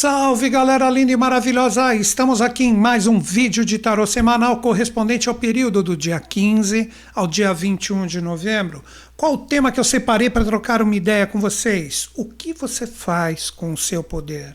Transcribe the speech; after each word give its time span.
Salve 0.00 0.48
galera 0.48 0.88
linda 0.88 1.10
e 1.10 1.16
maravilhosa! 1.16 1.92
Estamos 1.92 2.40
aqui 2.40 2.62
em 2.62 2.72
mais 2.72 3.08
um 3.08 3.18
vídeo 3.18 3.64
de 3.64 3.80
tarô 3.80 4.06
semanal 4.06 4.60
correspondente 4.60 5.28
ao 5.28 5.34
período 5.34 5.82
do 5.82 5.96
dia 5.96 6.20
15 6.20 6.88
ao 7.12 7.26
dia 7.26 7.52
21 7.52 8.06
de 8.06 8.20
novembro. 8.20 8.84
Qual 9.16 9.34
o 9.34 9.38
tema 9.38 9.72
que 9.72 9.80
eu 9.80 9.82
separei 9.82 10.30
para 10.30 10.44
trocar 10.44 10.82
uma 10.82 10.94
ideia 10.94 11.26
com 11.26 11.40
vocês? 11.40 12.10
O 12.14 12.26
que 12.26 12.52
você 12.52 12.86
faz 12.86 13.50
com 13.50 13.72
o 13.72 13.76
seu 13.76 14.04
poder? 14.04 14.54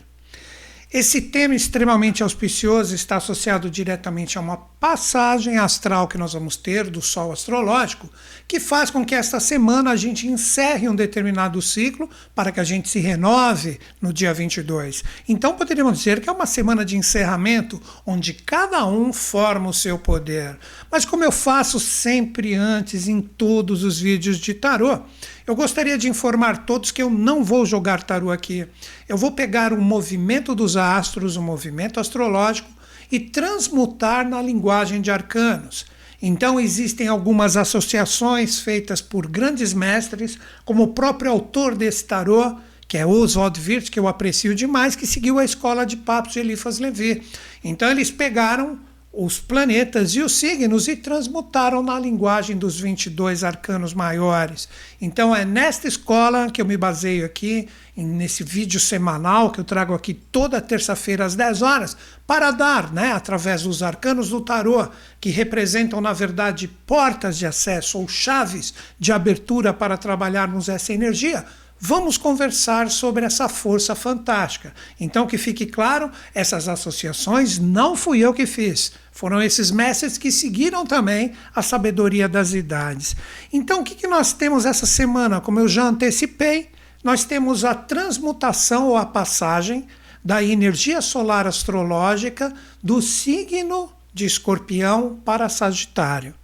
Esse 0.90 1.20
tema 1.20 1.54
extremamente 1.54 2.22
auspicioso 2.22 2.94
está 2.94 3.16
associado 3.16 3.68
diretamente 3.68 4.38
a 4.38 4.40
uma 4.40 4.56
passagem 4.84 5.56
astral 5.56 6.06
que 6.06 6.18
nós 6.18 6.34
vamos 6.34 6.56
ter 6.56 6.90
do 6.90 7.00
Sol 7.00 7.32
astrológico, 7.32 8.06
que 8.46 8.60
faz 8.60 8.90
com 8.90 9.02
que 9.02 9.14
esta 9.14 9.40
semana 9.40 9.92
a 9.92 9.96
gente 9.96 10.26
encerre 10.26 10.86
um 10.90 10.94
determinado 10.94 11.62
ciclo 11.62 12.06
para 12.34 12.52
que 12.52 12.60
a 12.60 12.64
gente 12.64 12.90
se 12.90 12.98
renove 12.98 13.80
no 13.98 14.12
dia 14.12 14.34
22. 14.34 15.02
Então 15.26 15.54
poderíamos 15.54 15.96
dizer 15.96 16.20
que 16.20 16.28
é 16.28 16.32
uma 16.32 16.44
semana 16.44 16.84
de 16.84 16.98
encerramento 16.98 17.80
onde 18.04 18.34
cada 18.34 18.84
um 18.84 19.10
forma 19.10 19.70
o 19.70 19.72
seu 19.72 19.98
poder. 19.98 20.58
Mas 20.92 21.06
como 21.06 21.24
eu 21.24 21.32
faço 21.32 21.80
sempre 21.80 22.54
antes 22.54 23.08
em 23.08 23.22
todos 23.22 23.84
os 23.84 23.98
vídeos 23.98 24.36
de 24.36 24.52
tarô, 24.52 25.00
eu 25.46 25.56
gostaria 25.56 25.96
de 25.96 26.10
informar 26.10 26.66
todos 26.66 26.90
que 26.90 27.02
eu 27.02 27.08
não 27.08 27.42
vou 27.42 27.64
jogar 27.64 28.02
tarô 28.02 28.30
aqui. 28.30 28.66
Eu 29.08 29.16
vou 29.16 29.32
pegar 29.32 29.72
o 29.72 29.80
movimento 29.80 30.54
dos 30.54 30.76
astros, 30.76 31.36
o 31.36 31.42
movimento 31.42 31.98
astrológico, 31.98 32.73
e 33.10 33.20
transmutar 33.20 34.28
na 34.28 34.40
linguagem 34.40 35.00
de 35.00 35.10
arcanos. 35.10 35.86
Então 36.20 36.58
existem 36.58 37.06
algumas 37.06 37.56
associações 37.56 38.60
feitas 38.60 39.00
por 39.00 39.26
grandes 39.26 39.74
mestres, 39.74 40.38
como 40.64 40.84
o 40.84 40.94
próprio 40.94 41.30
autor 41.30 41.74
desse 41.74 42.04
tarô, 42.04 42.56
que 42.88 42.96
é 42.96 43.06
Oswald 43.06 43.60
Wirth, 43.60 43.90
que 43.90 43.98
eu 43.98 44.08
aprecio 44.08 44.54
demais, 44.54 44.96
que 44.96 45.06
seguiu 45.06 45.38
a 45.38 45.44
escola 45.44 45.84
de 45.84 45.96
papos 45.96 46.32
de 46.32 46.38
Eliphas 46.38 46.78
Levi. 46.78 47.22
Então 47.62 47.90
eles 47.90 48.10
pegaram 48.10 48.78
os 49.16 49.38
planetas 49.38 50.14
e 50.16 50.20
os 50.20 50.32
signos 50.32 50.88
e 50.88 50.96
transmutaram 50.96 51.82
na 51.82 51.98
linguagem 51.98 52.56
dos 52.56 52.80
22 52.80 53.44
arcanos 53.44 53.94
maiores. 53.94 54.68
Então 55.00 55.34
é 55.34 55.44
nesta 55.44 55.86
escola 55.86 56.50
que 56.50 56.60
eu 56.60 56.66
me 56.66 56.76
baseio 56.76 57.24
aqui, 57.24 57.68
nesse 57.96 58.42
vídeo 58.42 58.80
semanal 58.80 59.52
que 59.52 59.60
eu 59.60 59.64
trago 59.64 59.94
aqui 59.94 60.12
toda 60.12 60.60
terça-feira 60.60 61.24
às 61.24 61.36
10 61.36 61.62
horas, 61.62 61.96
para 62.26 62.50
dar, 62.50 62.92
né, 62.92 63.12
através 63.12 63.62
dos 63.62 63.82
arcanos 63.82 64.30
do 64.30 64.40
tarô, 64.40 64.88
que 65.20 65.30
representam 65.30 66.00
na 66.00 66.12
verdade 66.12 66.66
portas 66.66 67.38
de 67.38 67.46
acesso 67.46 67.98
ou 67.98 68.08
chaves 68.08 68.74
de 68.98 69.12
abertura 69.12 69.72
para 69.72 69.96
trabalharmos 69.96 70.68
essa 70.68 70.92
energia, 70.92 71.44
vamos 71.86 72.16
conversar 72.16 72.90
sobre 72.90 73.26
essa 73.26 73.46
força 73.46 73.94
fantástica. 73.94 74.72
Então, 74.98 75.26
que 75.26 75.36
fique 75.36 75.66
claro, 75.66 76.10
essas 76.34 76.66
associações 76.66 77.58
não 77.58 77.94
fui 77.94 78.20
eu 78.20 78.32
que 78.32 78.46
fiz. 78.46 78.92
Foram 79.12 79.42
esses 79.42 79.70
mestres 79.70 80.16
que 80.16 80.32
seguiram 80.32 80.86
também 80.86 81.32
a 81.54 81.60
sabedoria 81.60 82.26
das 82.26 82.54
idades. 82.54 83.14
Então, 83.52 83.82
o 83.82 83.84
que, 83.84 83.94
que 83.94 84.06
nós 84.06 84.32
temos 84.32 84.64
essa 84.64 84.86
semana? 84.86 85.42
Como 85.42 85.60
eu 85.60 85.68
já 85.68 85.84
antecipei, 85.84 86.70
nós 87.02 87.22
temos 87.24 87.66
a 87.66 87.74
transmutação 87.74 88.88
ou 88.88 88.96
a 88.96 89.04
passagem 89.04 89.86
da 90.24 90.42
energia 90.42 91.02
solar 91.02 91.46
astrológica 91.46 92.50
do 92.82 93.02
signo 93.02 93.92
de 94.10 94.24
Escorpião 94.24 95.20
para 95.22 95.50
Sagitário. 95.50 96.34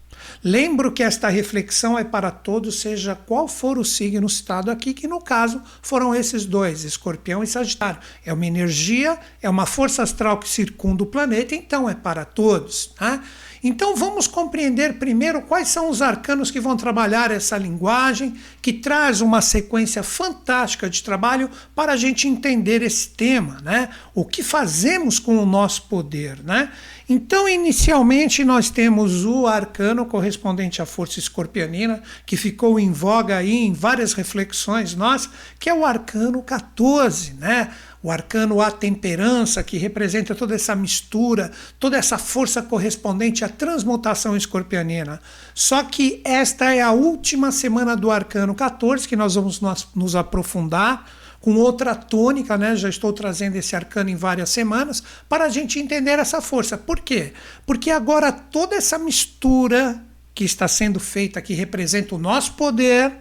Lembro 0.42 0.92
que 0.92 1.02
esta 1.02 1.28
reflexão 1.28 1.98
é 1.98 2.04
para 2.04 2.30
todos, 2.30 2.80
seja 2.80 3.14
qual 3.14 3.46
for 3.46 3.78
o 3.78 3.84
signo 3.84 4.28
citado 4.28 4.70
aqui, 4.70 4.94
que 4.94 5.06
no 5.06 5.20
caso 5.20 5.62
foram 5.82 6.14
esses 6.14 6.44
dois, 6.44 6.84
Escorpião 6.84 7.42
e 7.42 7.46
Sagitário. 7.46 8.00
É 8.24 8.32
uma 8.32 8.46
energia, 8.46 9.18
é 9.42 9.48
uma 9.48 9.66
força 9.66 10.02
astral 10.02 10.38
que 10.38 10.48
circunda 10.48 11.02
o 11.02 11.06
planeta, 11.06 11.54
então 11.54 11.88
é 11.88 11.94
para 11.94 12.24
todos. 12.24 12.86
Tá? 12.96 13.22
Então 13.62 13.94
vamos 13.94 14.26
compreender 14.26 14.94
primeiro 14.94 15.42
quais 15.42 15.68
são 15.68 15.90
os 15.90 16.00
arcanos 16.00 16.50
que 16.50 16.60
vão 16.60 16.76
trabalhar 16.76 17.30
essa 17.30 17.58
linguagem, 17.58 18.34
que 18.62 18.72
traz 18.72 19.20
uma 19.20 19.42
sequência 19.42 20.02
fantástica 20.02 20.88
de 20.88 21.02
trabalho 21.02 21.50
para 21.74 21.92
a 21.92 21.96
gente 21.96 22.26
entender 22.26 22.82
esse 22.82 23.10
tema, 23.10 23.60
né? 23.62 23.90
O 24.14 24.24
que 24.24 24.42
fazemos 24.42 25.18
com 25.18 25.36
o 25.36 25.44
nosso 25.44 25.82
poder, 25.82 26.42
né? 26.42 26.72
Então, 27.12 27.48
inicialmente, 27.48 28.44
nós 28.44 28.70
temos 28.70 29.24
o 29.24 29.48
arcano 29.48 30.06
correspondente 30.06 30.80
à 30.80 30.86
força 30.86 31.18
escorpionina, 31.18 32.00
que 32.24 32.36
ficou 32.36 32.78
em 32.78 32.92
voga 32.92 33.36
aí 33.36 33.52
em 33.52 33.72
várias 33.72 34.12
reflexões 34.12 34.94
nós, 34.94 35.28
que 35.58 35.68
é 35.68 35.74
o 35.74 35.84
arcano 35.84 36.40
14, 36.40 37.32
né? 37.32 37.72
O 38.00 38.12
arcano 38.12 38.60
A 38.60 38.70
temperança, 38.70 39.60
que 39.64 39.76
representa 39.76 40.36
toda 40.36 40.54
essa 40.54 40.76
mistura, 40.76 41.50
toda 41.80 41.96
essa 41.96 42.16
força 42.16 42.62
correspondente 42.62 43.44
à 43.44 43.48
transmutação 43.48 44.36
escorpionina. 44.36 45.20
Só 45.52 45.82
que 45.82 46.20
esta 46.24 46.72
é 46.72 46.80
a 46.80 46.92
última 46.92 47.50
semana 47.50 47.96
do 47.96 48.08
arcano 48.08 48.54
14, 48.54 49.08
que 49.08 49.16
nós 49.16 49.34
vamos 49.34 49.60
nos 49.96 50.14
aprofundar 50.14 51.10
com 51.40 51.56
outra 51.56 51.94
tônica, 51.94 52.56
né? 52.58 52.76
Já 52.76 52.88
estou 52.88 53.12
trazendo 53.12 53.56
esse 53.56 53.74
arcano 53.74 54.10
em 54.10 54.16
várias 54.16 54.50
semanas 54.50 55.02
para 55.28 55.44
a 55.44 55.48
gente 55.48 55.78
entender 55.78 56.18
essa 56.18 56.40
força. 56.40 56.76
Por 56.76 57.00
quê? 57.00 57.32
Porque 57.66 57.90
agora 57.90 58.30
toda 58.30 58.76
essa 58.76 58.98
mistura 58.98 60.04
que 60.34 60.44
está 60.44 60.68
sendo 60.68 61.00
feita, 61.00 61.40
que 61.40 61.54
representa 61.54 62.14
o 62.14 62.18
nosso 62.18 62.52
poder, 62.52 63.12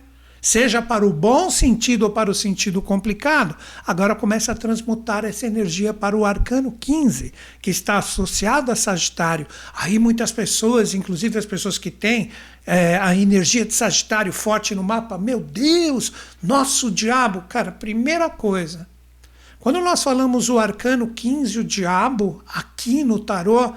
seja 0.42 0.82
para 0.82 1.06
o 1.06 1.12
bom 1.12 1.50
sentido 1.50 2.04
ou 2.04 2.10
para 2.10 2.30
o 2.30 2.34
sentido 2.34 2.82
complicado, 2.82 3.56
agora 3.86 4.16
começa 4.16 4.52
a 4.52 4.56
transmutar 4.56 5.26
essa 5.26 5.46
energia 5.46 5.94
para 5.94 6.16
o 6.16 6.26
arcano 6.26 6.72
15, 6.72 7.34
que 7.62 7.70
está 7.70 7.98
associado 7.98 8.72
a 8.72 8.76
Sagitário. 8.76 9.48
Aí 9.74 10.00
muitas 10.00 10.32
pessoas, 10.32 10.94
inclusive 10.94 11.38
as 11.38 11.46
pessoas 11.46 11.78
que 11.78 11.92
têm 11.92 12.32
é, 12.66 12.98
a 12.98 13.16
energia 13.16 13.66
de 13.66 13.74
Sagitário 13.74 14.32
forte 14.32 14.76
no 14.76 14.84
mapa, 14.84 15.18
meu 15.18 15.40
Deus, 15.40 16.12
nosso 16.42 16.92
diabo. 16.92 17.44
Cara, 17.50 17.72
primeira 17.72 18.30
coisa, 18.30 18.88
quando 19.60 19.82
nós 19.82 20.02
falamos 20.04 20.50
o 20.50 20.58
arcano 20.58 21.08
15, 21.08 21.60
o 21.60 21.64
diabo, 21.64 22.42
aqui 22.48 23.04
no 23.04 23.20
tarô, 23.20 23.74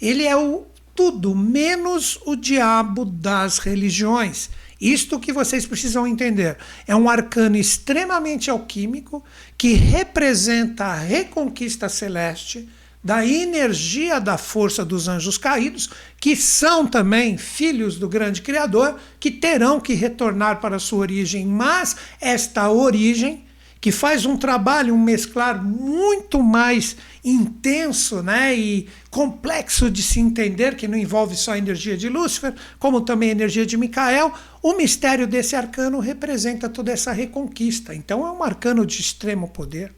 ele 0.00 0.24
é 0.24 0.36
o 0.36 0.66
tudo 0.94 1.34
menos 1.34 2.20
o 2.24 2.36
diabo 2.36 3.04
das 3.04 3.58
religiões. 3.58 4.48
Isto 4.80 5.20
que 5.20 5.32
vocês 5.32 5.66
precisam 5.66 6.06
entender. 6.06 6.56
É 6.86 6.94
um 6.94 7.08
arcano 7.08 7.56
extremamente 7.56 8.50
alquímico 8.50 9.24
que 9.56 9.74
representa 9.74 10.86
a 10.86 10.94
reconquista 10.94 11.88
celeste 11.88 12.68
da 13.02 13.26
energia 13.26 14.18
da 14.18 14.38
força 14.38 14.82
dos 14.82 15.08
anjos 15.08 15.36
caídos, 15.36 15.90
que 16.18 16.34
são 16.34 16.86
também 16.86 17.36
filhos 17.36 17.98
do 17.98 18.08
grande 18.08 18.40
Criador, 18.40 18.98
que 19.20 19.30
terão 19.30 19.78
que 19.78 19.92
retornar 19.92 20.58
para 20.58 20.78
sua 20.78 21.00
origem, 21.00 21.44
mas 21.44 21.96
esta 22.18 22.70
origem 22.70 23.44
que 23.84 23.92
faz 23.92 24.24
um 24.24 24.34
trabalho, 24.34 24.94
um 24.94 24.98
mesclar 24.98 25.62
muito 25.62 26.42
mais 26.42 26.96
intenso 27.22 28.22
né, 28.22 28.56
e 28.56 28.88
complexo 29.10 29.90
de 29.90 30.02
se 30.02 30.18
entender, 30.20 30.74
que 30.74 30.88
não 30.88 30.96
envolve 30.96 31.36
só 31.36 31.52
a 31.52 31.58
energia 31.58 31.94
de 31.94 32.08
Lúcifer, 32.08 32.54
como 32.78 33.02
também 33.02 33.28
a 33.28 33.32
energia 33.32 33.66
de 33.66 33.76
Micael. 33.76 34.32
O 34.62 34.72
mistério 34.72 35.26
desse 35.26 35.54
arcano 35.54 35.98
representa 35.98 36.66
toda 36.66 36.92
essa 36.92 37.12
reconquista. 37.12 37.94
Então 37.94 38.26
é 38.26 38.32
um 38.32 38.42
arcano 38.42 38.86
de 38.86 39.02
extremo 39.02 39.48
poder. 39.48 39.92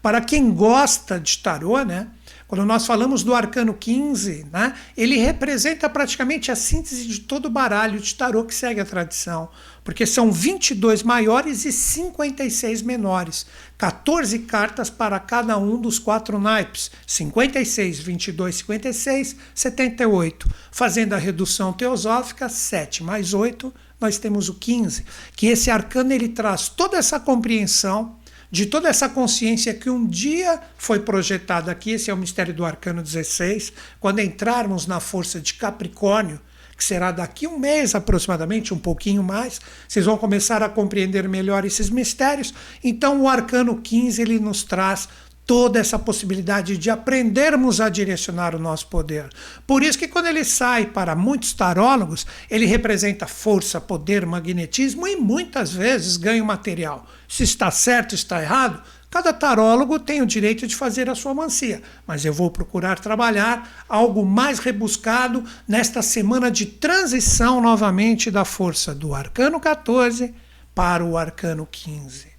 Para 0.00 0.20
quem 0.20 0.52
gosta 0.52 1.18
de 1.18 1.38
tarô, 1.38 1.82
né, 1.82 2.06
quando 2.52 2.66
nós 2.66 2.84
falamos 2.84 3.22
do 3.22 3.34
arcano 3.34 3.72
15, 3.72 4.44
né, 4.52 4.74
ele 4.94 5.16
representa 5.16 5.88
praticamente 5.88 6.52
a 6.52 6.54
síntese 6.54 7.06
de 7.06 7.20
todo 7.20 7.46
o 7.46 7.50
baralho 7.50 7.98
de 7.98 8.14
tarô 8.14 8.44
que 8.44 8.54
segue 8.54 8.78
a 8.78 8.84
tradição, 8.84 9.48
porque 9.82 10.04
são 10.04 10.30
22 10.30 11.02
maiores 11.02 11.64
e 11.64 11.72
56 11.72 12.82
menores, 12.82 13.46
14 13.78 14.40
cartas 14.40 14.90
para 14.90 15.18
cada 15.18 15.56
um 15.56 15.80
dos 15.80 15.98
quatro 15.98 16.38
naipes, 16.38 16.90
56, 17.06 18.00
22, 18.00 18.56
56, 18.56 19.36
78, 19.54 20.46
fazendo 20.70 21.14
a 21.14 21.18
redução 21.18 21.72
teosófica, 21.72 22.50
7 22.50 23.02
mais 23.02 23.32
8, 23.32 23.72
nós 23.98 24.18
temos 24.18 24.50
o 24.50 24.54
15, 24.56 25.06
que 25.34 25.46
esse 25.46 25.70
arcano 25.70 26.12
ele 26.12 26.28
traz 26.28 26.68
toda 26.68 26.98
essa 26.98 27.18
compreensão 27.18 28.20
de 28.52 28.66
toda 28.66 28.86
essa 28.86 29.08
consciência 29.08 29.72
que 29.72 29.88
um 29.88 30.06
dia 30.06 30.60
foi 30.76 31.00
projetada 31.00 31.72
aqui, 31.72 31.92
esse 31.92 32.10
é 32.10 32.14
o 32.14 32.18
mistério 32.18 32.52
do 32.52 32.66
Arcano 32.66 33.02
16, 33.02 33.72
quando 33.98 34.18
entrarmos 34.18 34.86
na 34.86 35.00
força 35.00 35.40
de 35.40 35.54
Capricórnio, 35.54 36.38
que 36.76 36.84
será 36.84 37.10
daqui 37.10 37.46
um 37.46 37.58
mês 37.58 37.94
aproximadamente, 37.94 38.74
um 38.74 38.78
pouquinho 38.78 39.22
mais, 39.22 39.58
vocês 39.88 40.04
vão 40.04 40.18
começar 40.18 40.62
a 40.62 40.68
compreender 40.68 41.26
melhor 41.30 41.64
esses 41.64 41.88
mistérios. 41.88 42.52
Então, 42.84 43.22
o 43.22 43.28
Arcano 43.28 43.80
15 43.80 44.20
ele 44.20 44.38
nos 44.38 44.62
traz 44.64 45.08
toda 45.46 45.78
essa 45.78 45.98
possibilidade 45.98 46.78
de 46.78 46.90
aprendermos 46.90 47.80
a 47.80 47.88
direcionar 47.88 48.54
o 48.54 48.58
nosso 48.58 48.86
poder. 48.86 49.28
Por 49.66 49.82
isso 49.82 49.98
que 49.98 50.08
quando 50.08 50.26
ele 50.26 50.44
sai 50.44 50.86
para 50.86 51.14
muitos 51.14 51.52
tarólogos, 51.52 52.26
ele 52.50 52.66
representa 52.66 53.26
força, 53.26 53.80
poder, 53.80 54.24
magnetismo 54.24 55.06
e 55.06 55.16
muitas 55.16 55.72
vezes 55.72 56.16
ganho 56.16 56.44
material. 56.44 57.06
Se 57.28 57.42
está 57.42 57.70
certo, 57.70 58.14
está 58.14 58.40
errado, 58.42 58.82
Cada 59.12 59.30
tarólogo 59.30 59.98
tem 59.98 60.22
o 60.22 60.26
direito 60.26 60.66
de 60.66 60.74
fazer 60.74 61.10
a 61.10 61.14
sua 61.14 61.34
mancia, 61.34 61.82
mas 62.06 62.24
eu 62.24 62.32
vou 62.32 62.50
procurar 62.50 62.98
trabalhar 62.98 63.84
algo 63.86 64.24
mais 64.24 64.58
rebuscado 64.58 65.44
nesta 65.68 66.00
semana 66.00 66.50
de 66.50 66.64
transição 66.64 67.60
novamente 67.60 68.30
da 68.30 68.42
força 68.42 68.94
do 68.94 69.14
arcano 69.14 69.60
14 69.60 70.34
para 70.74 71.04
o 71.04 71.18
arcano 71.18 71.68
15. 71.70 72.31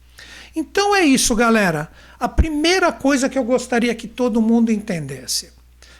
Então 0.55 0.95
é 0.95 1.03
isso, 1.03 1.35
galera. 1.35 1.91
A 2.19 2.27
primeira 2.27 2.91
coisa 2.91 3.27
que 3.27 3.37
eu 3.37 3.43
gostaria 3.43 3.95
que 3.95 4.07
todo 4.07 4.41
mundo 4.41 4.71
entendesse. 4.71 5.51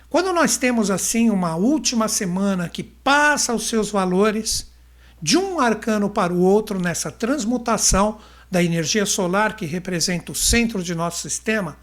Quando 0.10 0.32
nós 0.32 0.58
temos 0.58 0.92
assim 0.92 1.32
uma 1.32 1.56
última 1.56 2.08
semana 2.08 2.70
que 2.70 2.84
passa 2.84 3.54
os 3.54 3.68
seus 3.68 3.90
valores 3.90 4.72
de 5.20 5.38
um 5.38 5.60
arcano 5.60 6.10
para 6.10 6.32
o 6.32 6.42
outro 6.42 6.80
nessa 6.80 7.10
transmutação 7.10 8.20
da 8.52 8.62
energia 8.62 9.06
solar 9.08 9.56
que 9.56 9.66
representa 9.66 10.32
o 10.32 10.36
centro 10.36 10.84
de 10.84 10.94
nosso 10.94 11.28
sistema, 11.28 11.78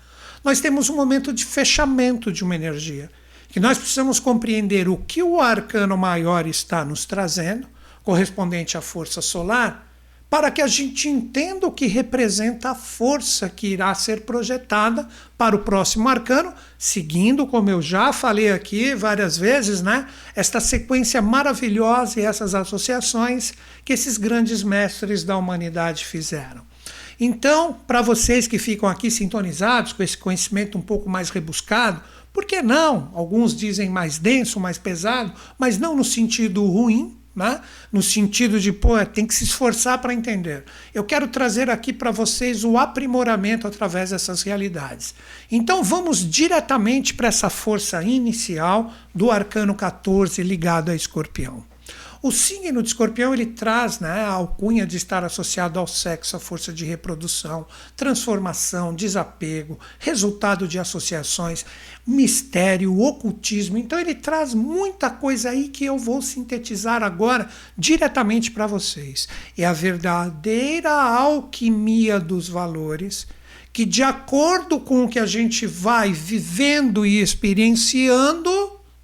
nós 0.45 0.61
temos 0.61 0.89
um 0.89 0.95
momento 0.95 1.33
de 1.33 1.45
fechamento 1.45 2.31
de 2.31 2.45
uma 2.45 2.55
energia, 2.55 3.11
que 3.49 3.59
nós 3.59 3.77
precisamos 3.77 4.21
compreender 4.21 4.89
o 4.89 4.97
que 4.97 5.23
o 5.23 5.41
arcano 5.41 5.97
maior 5.97 6.47
está 6.47 6.85
nos 6.85 7.05
trazendo, 7.05 7.67
correspondente 8.05 8.79
à 8.79 8.81
força 8.81 9.21
solar, 9.21 9.90
para 10.31 10.49
que 10.49 10.63
a 10.63 10.69
gente 10.69 11.09
entenda 11.09 11.67
o 11.67 11.73
que 11.73 11.89
representa 11.89 12.71
a 12.71 12.75
força 12.75 13.49
que 13.49 13.67
irá 13.67 13.93
ser 13.97 14.21
projetada 14.21 15.09
para 15.37 15.57
o 15.57 15.59
próximo 15.59 16.09
arcano, 16.09 16.55
seguindo, 16.79 17.49
como 17.49 17.69
eu 17.69 17.83
já 17.83 18.13
falei 18.13 18.53
aqui 18.53 18.95
várias 18.95 19.37
vezes, 19.37 19.83
né, 19.83 20.07
esta 20.37 20.61
sequência 20.61 21.21
maravilhosa 21.21 22.21
e 22.21 22.25
essas 22.25 22.55
associações 22.55 23.55
que 23.85 23.93
esses 23.93 24.17
grandes 24.17 24.63
mestres 24.63 25.25
da 25.25 25.37
humanidade 25.37 26.05
fizeram. 26.05 26.65
Então, 27.19 27.77
para 27.87 28.01
vocês 28.01 28.47
que 28.47 28.59
ficam 28.59 28.89
aqui 28.89 29.11
sintonizados 29.11 29.93
com 29.93 30.03
esse 30.03 30.17
conhecimento 30.17 30.79
um 30.79 30.81
pouco 30.81 31.11
mais 31.11 31.29
rebuscado, 31.29 32.01
por 32.33 32.45
que 32.45 32.63
não? 32.63 33.11
Alguns 33.15 33.55
dizem 33.55 33.91
mais 33.91 34.17
denso, 34.17 34.61
mais 34.61 34.79
pesado, 34.79 35.33
mas 35.59 35.77
não 35.77 35.97
no 35.97 36.05
sentido 36.05 36.65
ruim, 36.65 37.20
né? 37.35 37.61
no 37.93 38.03
sentido 38.03 38.59
de, 38.59 38.73
pô, 38.73 38.99
é, 38.99 39.05
tem 39.05 39.27
que 39.27 39.35
se 39.35 39.45
esforçar 39.45 39.99
para 40.01 40.13
entender. 40.13 40.65
Eu 40.93 41.05
quero 41.05 41.29
trazer 41.29 41.71
aqui 41.71 41.93
para 41.93 42.11
vocês 42.11 42.65
o 42.65 42.77
aprimoramento 42.77 43.67
através 43.67 44.11
dessas 44.11 44.43
realidades. 44.43 45.15
Então 45.51 45.83
vamos 45.83 46.29
diretamente 46.29 47.15
para 47.15 47.29
essa 47.29 47.49
força 47.49 48.03
inicial 48.03 48.93
do 49.15 49.31
arcano 49.31 49.75
14 49.75 50.43
ligado 50.43 50.91
a 50.91 50.95
escorpião. 50.95 51.70
O 52.23 52.31
signo 52.31 52.83
de 52.83 52.89
escorpião 52.89 53.33
ele 53.33 53.47
traz 53.47 53.99
né, 53.99 54.25
a 54.25 54.33
alcunha 54.33 54.87
de 54.87 54.99
estar 54.99 55.25
associado 55.25 55.79
ao 55.79 55.87
sexo, 55.87 56.37
à 56.37 56.39
força 56.39 56.71
de 56.71 56.85
reprodução, 56.85 57.67
transformação, 57.97 58.95
desapego, 58.95 59.79
resultado 59.99 60.69
de 60.69 60.79
associações, 60.79 61.65
mistério, 62.07 63.01
ocultismo. 63.01 63.79
Então 63.79 63.99
ele 63.99 64.15
traz 64.15 64.53
muita 64.53 65.09
coisa 65.09 65.49
aí 65.49 65.69
que 65.69 65.87
eu 65.87 65.97
vou 65.97 66.21
sintetizar 66.21 67.03
agora 67.03 67.49
diretamente 67.77 68.51
para 68.51 68.67
vocês. 68.67 69.27
É 69.57 69.65
a 69.65 69.73
verdadeira 69.73 70.93
alquimia 70.93 72.21
dos 72.21 72.51
valores 72.51 73.27
que, 73.73 73.87
de 73.87 74.03
acordo 74.03 74.79
com 74.79 75.05
o 75.05 75.09
que 75.09 75.19
a 75.19 75.27
gente 75.27 75.67
vai 75.67 76.13
vivendo 76.13 77.07
e 77.07 77.19
experienciando, 77.19 78.51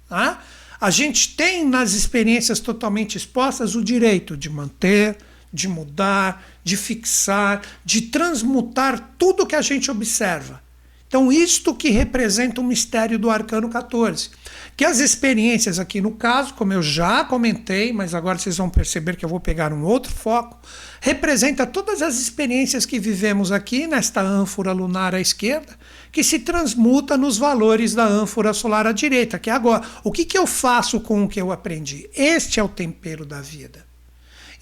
né, 0.07 0.37
a 0.79 0.89
gente 0.89 1.35
tem 1.35 1.65
nas 1.65 1.93
experiências 1.93 2.59
totalmente 2.59 3.17
expostas 3.17 3.75
o 3.75 3.83
direito 3.83 4.37
de 4.37 4.49
manter, 4.49 5.17
de 5.51 5.67
mudar, 5.67 6.45
de 6.63 6.77
fixar, 6.77 7.61
de 7.83 8.01
transmutar 8.01 9.13
tudo 9.17 9.45
que 9.45 9.55
a 9.55 9.61
gente 9.61 9.89
observa. 9.89 10.61
Então, 11.07 11.31
isto 11.31 11.73
que 11.73 11.89
representa 11.89 12.59
o 12.59 12.63
mistério 12.63 13.17
do 13.17 13.29
arcano 13.29 13.69
14. 13.69 14.29
Que 14.75 14.83
as 14.83 14.99
experiências 14.99 15.79
aqui 15.79 16.01
no 16.01 16.11
caso, 16.11 16.53
como 16.53 16.73
eu 16.73 16.83
já 16.83 17.23
comentei, 17.23 17.93
mas 17.93 18.13
agora 18.13 18.37
vocês 18.37 18.57
vão 18.57 18.69
perceber 18.69 19.15
que 19.15 19.23
eu 19.23 19.29
vou 19.29 19.39
pegar 19.39 19.71
um 19.71 19.83
outro 19.83 20.11
foco, 20.11 20.59
representa 20.99 21.65
todas 21.65 22.01
as 22.01 22.19
experiências 22.19 22.85
que 22.85 22.99
vivemos 22.99 23.53
aqui 23.53 23.87
nesta 23.87 24.21
ânfora 24.21 24.73
lunar 24.73 25.15
à 25.15 25.21
esquerda, 25.21 25.73
que 26.11 26.23
se 26.23 26.39
transmuta 26.39 27.15
nos 27.15 27.37
valores 27.37 27.93
da 27.93 28.05
ânfora 28.05 28.53
solar 28.53 28.85
à 28.85 28.91
direita, 28.91 29.39
que 29.39 29.49
é 29.49 29.53
agora. 29.53 29.83
O 30.03 30.11
que, 30.11 30.25
que 30.25 30.37
eu 30.37 30.45
faço 30.45 30.99
com 30.99 31.23
o 31.23 31.29
que 31.29 31.41
eu 31.41 31.53
aprendi? 31.53 32.09
Este 32.13 32.59
é 32.59 32.63
o 32.63 32.67
tempero 32.67 33.25
da 33.25 33.39
vida. 33.39 33.86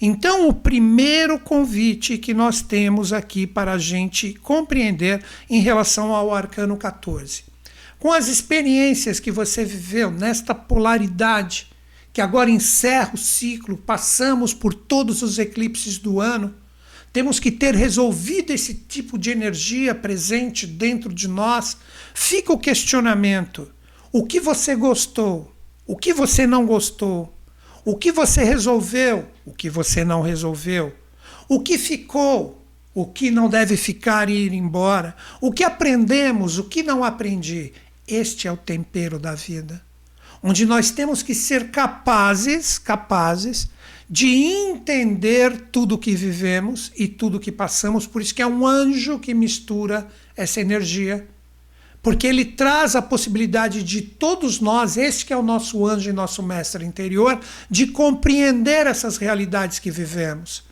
Então, 0.00 0.48
o 0.48 0.52
primeiro 0.52 1.38
convite 1.38 2.18
que 2.18 2.34
nós 2.34 2.60
temos 2.60 3.12
aqui 3.12 3.46
para 3.46 3.72
a 3.72 3.78
gente 3.78 4.34
compreender 4.34 5.24
em 5.48 5.60
relação 5.60 6.12
ao 6.12 6.34
arcano 6.34 6.76
14, 6.76 7.44
com 7.98 8.12
as 8.12 8.28
experiências 8.28 9.18
que 9.18 9.30
você 9.30 9.64
viveu 9.64 10.10
nesta 10.10 10.54
polaridade, 10.54 11.68
que 12.12 12.20
agora 12.20 12.50
encerra 12.50 13.12
o 13.14 13.18
ciclo, 13.18 13.76
passamos 13.76 14.52
por 14.52 14.74
todos 14.74 15.22
os 15.22 15.38
eclipses 15.38 15.98
do 15.98 16.20
ano, 16.20 16.54
temos 17.12 17.40
que 17.40 17.50
ter 17.50 17.74
resolvido 17.74 18.50
esse 18.50 18.74
tipo 18.74 19.16
de 19.16 19.30
energia 19.30 19.94
presente 19.94 20.66
dentro 20.66 21.14
de 21.14 21.26
nós. 21.26 21.78
Fica 22.12 22.52
o 22.52 22.58
questionamento: 22.58 23.70
o 24.12 24.26
que 24.26 24.38
você 24.38 24.74
gostou? 24.74 25.50
O 25.86 25.96
que 25.96 26.12
você 26.12 26.46
não 26.46 26.66
gostou? 26.66 27.35
O 27.86 27.96
que 27.96 28.10
você 28.10 28.42
resolveu, 28.42 29.28
o 29.44 29.52
que 29.52 29.70
você 29.70 30.04
não 30.04 30.20
resolveu, 30.20 30.92
o 31.48 31.60
que 31.60 31.78
ficou, 31.78 32.60
o 32.92 33.06
que 33.06 33.30
não 33.30 33.48
deve 33.48 33.76
ficar 33.76 34.28
e 34.28 34.32
ir 34.32 34.52
embora, 34.52 35.14
o 35.40 35.52
que 35.52 35.62
aprendemos, 35.62 36.58
o 36.58 36.64
que 36.64 36.82
não 36.82 37.04
aprendi. 37.04 37.72
Este 38.04 38.48
é 38.48 38.52
o 38.52 38.56
tempero 38.56 39.20
da 39.20 39.36
vida, 39.36 39.80
onde 40.42 40.66
nós 40.66 40.90
temos 40.90 41.22
que 41.22 41.32
ser 41.32 41.70
capazes, 41.70 42.76
capazes 42.76 43.70
de 44.10 44.34
entender 44.34 45.68
tudo 45.70 45.94
o 45.94 45.98
que 45.98 46.16
vivemos 46.16 46.90
e 46.96 47.06
tudo 47.06 47.36
o 47.36 47.40
que 47.40 47.52
passamos, 47.52 48.04
por 48.04 48.20
isso 48.20 48.34
que 48.34 48.42
é 48.42 48.46
um 48.48 48.66
anjo 48.66 49.20
que 49.20 49.32
mistura 49.32 50.08
essa 50.36 50.60
energia 50.60 51.24
porque 52.06 52.28
ele 52.28 52.44
traz 52.44 52.94
a 52.94 53.02
possibilidade 53.02 53.82
de 53.82 54.00
todos 54.00 54.60
nós, 54.60 54.96
este 54.96 55.26
que 55.26 55.32
é 55.32 55.36
o 55.36 55.42
nosso 55.42 55.84
anjo 55.84 56.08
e 56.08 56.12
nosso 56.12 56.40
mestre 56.40 56.84
interior, 56.84 57.36
de 57.68 57.88
compreender 57.88 58.86
essas 58.86 59.16
realidades 59.16 59.80
que 59.80 59.90
vivemos. 59.90 60.62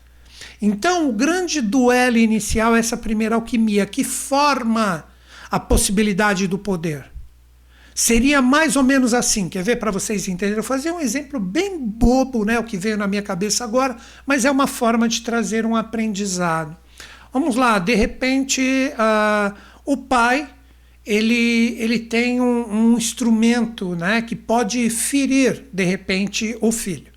Então, 0.62 1.08
o 1.08 1.12
grande 1.12 1.60
duelo 1.60 2.18
inicial 2.18 2.76
é 2.76 2.78
essa 2.78 2.96
primeira 2.96 3.34
alquimia 3.34 3.84
que 3.84 4.04
forma 4.04 5.06
a 5.50 5.58
possibilidade 5.58 6.46
do 6.46 6.56
poder. 6.56 7.04
Seria 7.92 8.40
mais 8.40 8.76
ou 8.76 8.84
menos 8.84 9.12
assim, 9.12 9.48
quer 9.48 9.64
ver 9.64 9.80
para 9.80 9.90
vocês 9.90 10.28
entenderem? 10.28 10.58
Eu 10.58 10.62
fazer 10.62 10.92
um 10.92 11.00
exemplo 11.00 11.40
bem 11.40 11.76
bobo, 11.76 12.44
né, 12.44 12.60
o 12.60 12.64
que 12.64 12.76
veio 12.76 12.96
na 12.96 13.08
minha 13.08 13.22
cabeça 13.22 13.64
agora, 13.64 13.96
mas 14.24 14.44
é 14.44 14.50
uma 14.52 14.68
forma 14.68 15.08
de 15.08 15.20
trazer 15.22 15.66
um 15.66 15.74
aprendizado. 15.74 16.76
Vamos 17.32 17.56
lá, 17.56 17.80
de 17.80 17.96
repente, 17.96 18.62
uh, 18.92 19.52
o 19.84 19.96
pai 19.96 20.53
ele, 21.06 21.76
ele 21.78 21.99
tem 21.99 22.40
um, 22.40 22.92
um, 22.92 22.96
instrumento 22.96 23.94
né, 23.94 24.23
que 24.23 24.34
pode 24.34 24.88
ferir, 24.88 25.64
de 25.73 25.84
repente, 25.84 26.56
o 26.61 26.73
filho. 26.73 27.12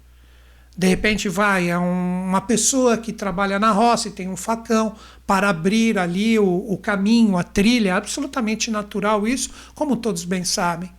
De 0.78 0.88
repente 0.88 1.28
vai 1.28 1.70
é 1.70 1.78
um, 1.78 2.26
uma 2.26 2.42
pessoa 2.42 2.98
que 2.98 3.12
trabalha 3.12 3.58
na 3.58 3.72
roça 3.72 4.10
e 4.10 4.12
tem 4.12 4.30
um 4.30 4.38
facão 4.38 4.96
para 5.26 5.50
abrir 5.50 5.98
ali 5.98 6.38
o, 6.38 6.46
o 6.46 6.78
caminho, 6.78 7.38
a 7.38 7.44
trilha, 7.44 7.90
é 7.90 7.94
absolutamente 7.94 8.70
natural 8.70 9.28
isso, 9.28 9.50
como 9.74 9.96
todos 9.96 10.24
bem 10.24 10.44
sabem. 10.44 10.92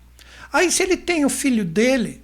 Aí 0.52 0.70
se 0.72 0.82
ele 0.82 0.96
tem 0.96 1.24
o 1.24 1.28
filho 1.28 1.64
dele, 1.64 2.22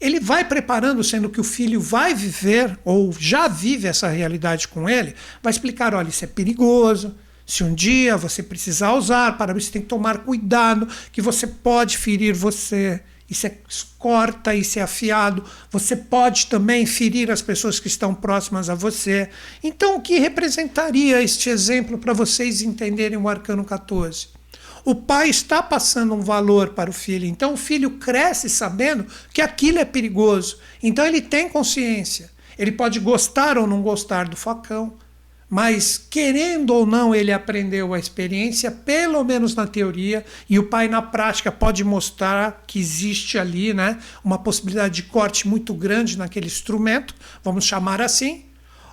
ele 0.00 0.20
vai 0.20 0.44
preparando, 0.44 1.02
sendo 1.02 1.30
que 1.30 1.40
o 1.40 1.44
filho 1.44 1.80
vai 1.80 2.14
viver, 2.14 2.78
ou 2.84 3.12
já 3.18 3.48
vive 3.48 3.88
essa 3.88 4.08
realidade 4.08 4.68
com 4.68 4.88
ele, 4.88 5.14
vai 5.42 5.50
explicar: 5.52 5.94
olha, 5.94 6.08
isso 6.08 6.24
é 6.24 6.28
perigoso, 6.28 7.14
se 7.46 7.62
um 7.62 7.74
dia 7.74 8.16
você 8.16 8.42
precisar 8.42 8.94
usar 8.94 9.36
para 9.36 9.52
você 9.52 9.70
tem 9.70 9.82
que 9.82 9.88
tomar 9.88 10.18
cuidado, 10.18 10.88
que 11.12 11.20
você 11.20 11.46
pode 11.46 11.98
ferir 11.98 12.34
você. 12.34 13.02
Isso 13.28 13.46
é 13.46 13.56
corta, 13.98 14.54
isso 14.54 14.78
é 14.78 14.82
afiado. 14.82 15.44
Você 15.70 15.96
pode 15.96 16.46
também 16.46 16.84
ferir 16.86 17.30
as 17.30 17.40
pessoas 17.40 17.80
que 17.80 17.86
estão 17.86 18.14
próximas 18.14 18.68
a 18.68 18.74
você. 18.74 19.30
Então, 19.62 19.96
o 19.96 20.00
que 20.00 20.18
representaria 20.18 21.22
este 21.22 21.48
exemplo 21.48 21.98
para 21.98 22.12
vocês 22.12 22.60
entenderem 22.62 23.18
o 23.18 23.28
arcano 23.28 23.64
14? 23.64 24.28
O 24.84 24.94
pai 24.94 25.30
está 25.30 25.62
passando 25.62 26.12
um 26.12 26.20
valor 26.20 26.70
para 26.70 26.90
o 26.90 26.92
filho, 26.92 27.24
então 27.24 27.54
o 27.54 27.56
filho 27.56 27.92
cresce 27.92 28.50
sabendo 28.50 29.06
que 29.32 29.40
aquilo 29.40 29.78
é 29.78 29.84
perigoso. 29.84 30.58
Então 30.82 31.06
ele 31.06 31.22
tem 31.22 31.48
consciência. 31.48 32.30
Ele 32.58 32.70
pode 32.70 33.00
gostar 33.00 33.56
ou 33.56 33.66
não 33.66 33.80
gostar 33.80 34.28
do 34.28 34.36
facão, 34.36 34.92
mas 35.48 35.98
querendo 35.98 36.70
ou 36.70 36.86
não 36.86 37.14
ele 37.14 37.32
aprendeu 37.32 37.94
a 37.94 37.98
experiência, 37.98 38.70
pelo 38.70 39.22
menos 39.24 39.54
na 39.54 39.66
teoria, 39.66 40.24
e 40.48 40.58
o 40.58 40.68
pai 40.68 40.88
na 40.88 41.02
prática 41.02 41.52
pode 41.52 41.84
mostrar 41.84 42.64
que 42.66 42.78
existe 42.78 43.38
ali 43.38 43.72
né, 43.72 43.98
uma 44.24 44.38
possibilidade 44.38 44.94
de 44.94 45.02
corte 45.04 45.46
muito 45.46 45.74
grande 45.74 46.18
naquele 46.18 46.46
instrumento, 46.46 47.14
vamos 47.42 47.64
chamar 47.64 48.00
assim. 48.00 48.44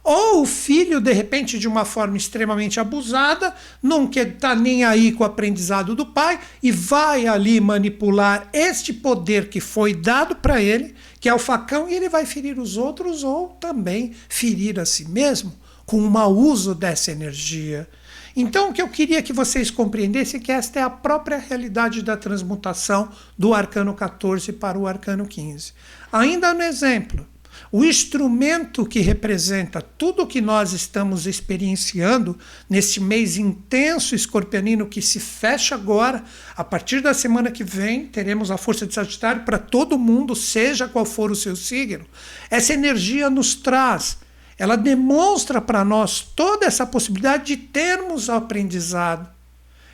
Ou 0.03 0.41
o 0.41 0.45
filho, 0.47 0.99
de 0.99 1.13
repente, 1.13 1.59
de 1.59 1.67
uma 1.67 1.85
forma 1.85 2.17
extremamente 2.17 2.79
abusada, 2.79 3.53
não 3.83 4.09
está 4.09 4.55
nem 4.55 4.83
aí 4.83 5.11
com 5.11 5.23
o 5.23 5.27
aprendizado 5.27 5.95
do 5.95 6.07
pai 6.07 6.39
e 6.61 6.71
vai 6.71 7.27
ali 7.27 7.61
manipular 7.61 8.49
este 8.51 8.93
poder 8.93 9.47
que 9.47 9.59
foi 9.59 9.93
dado 9.93 10.35
para 10.35 10.59
ele, 10.59 10.95
que 11.19 11.29
é 11.29 11.33
o 11.33 11.37
facão, 11.37 11.87
e 11.87 11.93
ele 11.93 12.09
vai 12.09 12.25
ferir 12.25 12.57
os 12.57 12.77
outros 12.77 13.23
ou 13.23 13.49
também 13.59 14.11
ferir 14.27 14.79
a 14.79 14.85
si 14.85 15.07
mesmo 15.07 15.53
com 15.91 15.97
o 15.97 16.09
mau 16.09 16.33
uso 16.33 16.73
dessa 16.73 17.11
energia. 17.11 17.85
Então, 18.33 18.69
o 18.69 18.73
que 18.73 18.81
eu 18.81 18.87
queria 18.87 19.21
que 19.21 19.33
vocês 19.33 19.69
compreendessem 19.69 20.39
é 20.39 20.43
que 20.43 20.49
esta 20.49 20.79
é 20.79 20.83
a 20.83 20.89
própria 20.89 21.37
realidade 21.37 22.01
da 22.01 22.15
transmutação 22.15 23.09
do 23.37 23.53
arcano 23.53 23.93
14 23.93 24.53
para 24.53 24.79
o 24.79 24.87
arcano 24.87 25.27
15. 25.27 25.73
Ainda 26.09 26.53
no 26.53 26.63
exemplo, 26.63 27.27
o 27.69 27.83
instrumento 27.83 28.85
que 28.85 29.01
representa 29.01 29.81
tudo 29.81 30.23
o 30.23 30.27
que 30.27 30.39
nós 30.39 30.71
estamos 30.71 31.27
experienciando 31.27 32.39
neste 32.69 33.01
mês 33.01 33.35
intenso 33.35 34.15
escorpianino 34.15 34.85
que 34.85 35.01
se 35.01 35.19
fecha 35.19 35.75
agora, 35.75 36.23
a 36.55 36.63
partir 36.63 37.01
da 37.01 37.13
semana 37.13 37.51
que 37.51 37.65
vem, 37.65 38.05
teremos 38.05 38.49
a 38.49 38.55
força 38.55 38.87
de 38.87 38.93
Sagitário 38.93 39.43
para 39.43 39.57
todo 39.57 39.99
mundo, 39.99 40.37
seja 40.37 40.87
qual 40.87 41.03
for 41.03 41.29
o 41.31 41.35
seu 41.35 41.53
signo. 41.53 42.05
Essa 42.49 42.73
energia 42.73 43.29
nos 43.29 43.55
traz, 43.55 44.20
ela 44.61 44.75
demonstra 44.75 45.59
para 45.59 45.83
nós 45.83 46.21
toda 46.21 46.65
essa 46.65 46.85
possibilidade 46.85 47.45
de 47.45 47.57
termos 47.57 48.29
aprendizado 48.29 49.27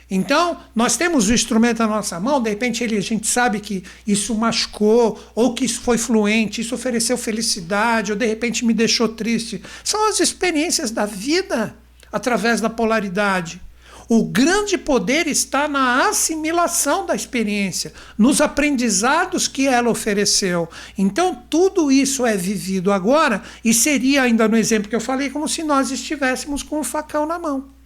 então, 0.10 0.58
nós 0.74 0.96
temos 0.96 1.28
o 1.28 1.34
instrumento 1.34 1.80
na 1.80 1.88
nossa 1.88 2.18
mão, 2.18 2.42
de 2.42 2.50
repente 2.50 2.82
ele, 2.82 2.98
a 2.98 3.02
gente 3.02 3.28
sabe 3.28 3.60
que 3.60 3.84
isso 4.06 4.34
machucou, 4.34 5.20
ou 5.36 5.54
que 5.54 5.66
isso 5.66 5.82
foi 5.82 5.98
fluente, 5.98 6.62
isso 6.62 6.74
ofereceu 6.74 7.18
felicidade, 7.18 8.14
ou 8.14 8.18
de 8.18 8.26
repente 8.26 8.64
me 8.64 8.74
deixou 8.74 9.10
triste. 9.10 9.62
São 9.84 10.08
as 10.08 10.22
experiências 10.22 10.92
da 10.92 11.06
vida 11.06 11.76
através 12.10 12.62
da 12.62 12.70
polaridade. 12.70 13.62
O 14.10 14.24
grande 14.24 14.78
poder 14.78 15.28
está 15.28 15.68
na 15.68 16.08
assimilação 16.08 17.06
da 17.06 17.16
experiência, 17.16 17.94
nos 18.18 18.40
aprendizados 18.40 19.48
que 19.48 19.68
ela 19.68 19.90
ofereceu. 19.90 20.70
Então, 20.98 21.44
tudo 21.50 21.92
isso 21.92 22.26
é 22.26 22.38
vivido 22.38 22.92
agora 22.92 23.44
e 23.64 23.74
seria, 23.74 24.24
ainda 24.24 24.48
no 24.48 24.56
exemplo 24.56 24.90
que 24.90 24.96
eu 24.96 25.02
falei, 25.02 25.30
como 25.30 25.48
se 25.48 25.62
nós 25.64 25.92
estivéssemos 25.92 26.64
com 26.64 26.80
o 26.80 26.84
facão 26.84 27.26
na 27.26 27.38
mão. 27.38 27.78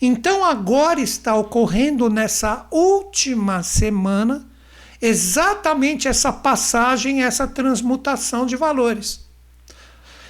Então 0.00 0.44
agora 0.44 1.00
está 1.00 1.34
ocorrendo 1.34 2.08
nessa 2.08 2.66
última 2.70 3.62
semana 3.62 4.46
exatamente 5.00 6.08
essa 6.08 6.32
passagem, 6.32 7.22
essa 7.22 7.46
transmutação 7.46 8.46
de 8.46 8.56
valores. 8.56 9.26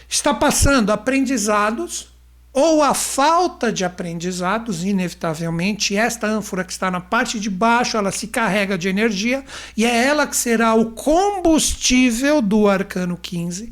Está 0.08 0.32
passando 0.32 0.90
aprendizados 0.90 2.08
ou 2.56 2.82
a 2.82 2.94
falta 2.94 3.70
de 3.70 3.84
aprendizados, 3.84 4.82
inevitavelmente, 4.82 5.94
esta 5.94 6.26
ânfora 6.26 6.64
que 6.64 6.72
está 6.72 6.90
na 6.90 7.00
parte 7.00 7.38
de 7.38 7.50
baixo, 7.50 7.98
ela 7.98 8.10
se 8.10 8.28
carrega 8.28 8.78
de 8.78 8.88
energia 8.88 9.44
e 9.76 9.84
é 9.84 10.06
ela 10.06 10.26
que 10.26 10.34
será 10.34 10.72
o 10.72 10.92
combustível 10.92 12.40
do 12.40 12.66
arcano 12.66 13.18
15 13.20 13.70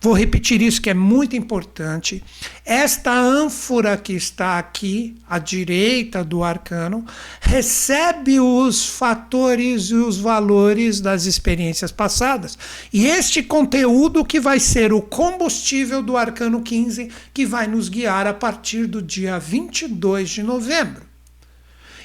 Vou 0.00 0.12
repetir 0.12 0.60
isso 0.60 0.80
que 0.80 0.90
é 0.90 0.94
muito 0.94 1.34
importante. 1.34 2.22
Esta 2.64 3.12
ânfora 3.12 3.96
que 3.96 4.12
está 4.12 4.58
aqui 4.58 5.14
à 5.28 5.38
direita 5.38 6.22
do 6.22 6.44
arcano 6.44 7.04
recebe 7.40 8.38
os 8.38 8.86
fatores 8.86 9.90
e 9.90 9.94
os 9.94 10.18
valores 10.18 11.00
das 11.00 11.24
experiências 11.24 11.90
passadas. 11.90 12.58
E 12.92 13.06
este 13.06 13.42
conteúdo 13.42 14.24
que 14.24 14.38
vai 14.38 14.60
ser 14.60 14.92
o 14.92 15.00
combustível 15.00 16.02
do 16.02 16.16
arcano 16.16 16.62
15 16.62 17.10
que 17.32 17.46
vai 17.46 17.66
nos 17.66 17.88
guiar 17.88 18.26
a 18.26 18.34
partir 18.34 18.86
do 18.86 19.00
dia 19.00 19.38
22 19.38 20.28
de 20.28 20.42
novembro. 20.42 21.06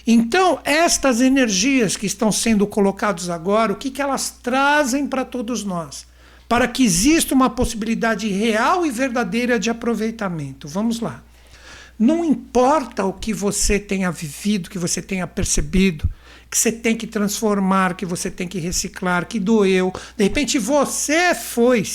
Então, 0.06 0.60
estas 0.64 1.22
energias 1.22 1.96
que 1.96 2.08
estão 2.08 2.32
sendo 2.32 2.66
colocadas 2.66 3.30
agora, 3.30 3.72
o 3.72 3.76
que, 3.76 3.92
que 3.92 4.02
elas 4.02 4.32
trazem 4.42 5.06
para 5.06 5.24
todos 5.24 5.64
nós? 5.64 6.10
Para 6.52 6.68
que 6.68 6.84
exista 6.84 7.34
uma 7.34 7.50
possibilidade 7.50 8.28
real 8.28 8.86
e 8.86 8.92
verdadeira 8.92 9.58
de 9.58 9.70
aproveitamento. 9.70 10.68
Vamos 10.68 11.00
lá. 11.00 11.24
Não 11.98 12.26
importa 12.26 13.06
o 13.06 13.14
que 13.14 13.34
você 13.34 13.80
tenha 13.80 14.12
vivido, 14.12 14.70
que 14.70 14.78
você 14.78 15.02
tenha 15.02 15.26
percebido, 15.26 16.12
que 16.50 16.58
você 16.58 16.70
tem 16.70 16.94
que 16.94 17.08
transformar, 17.08 17.96
que 17.96 18.06
você 18.06 18.30
tem 18.30 18.50
que 18.50 18.60
reciclar, 18.60 19.28
que 19.28 19.40
doeu. 19.40 19.94
De 20.18 20.26
repente 20.26 20.60
você 20.60 21.34
foi 21.34 21.86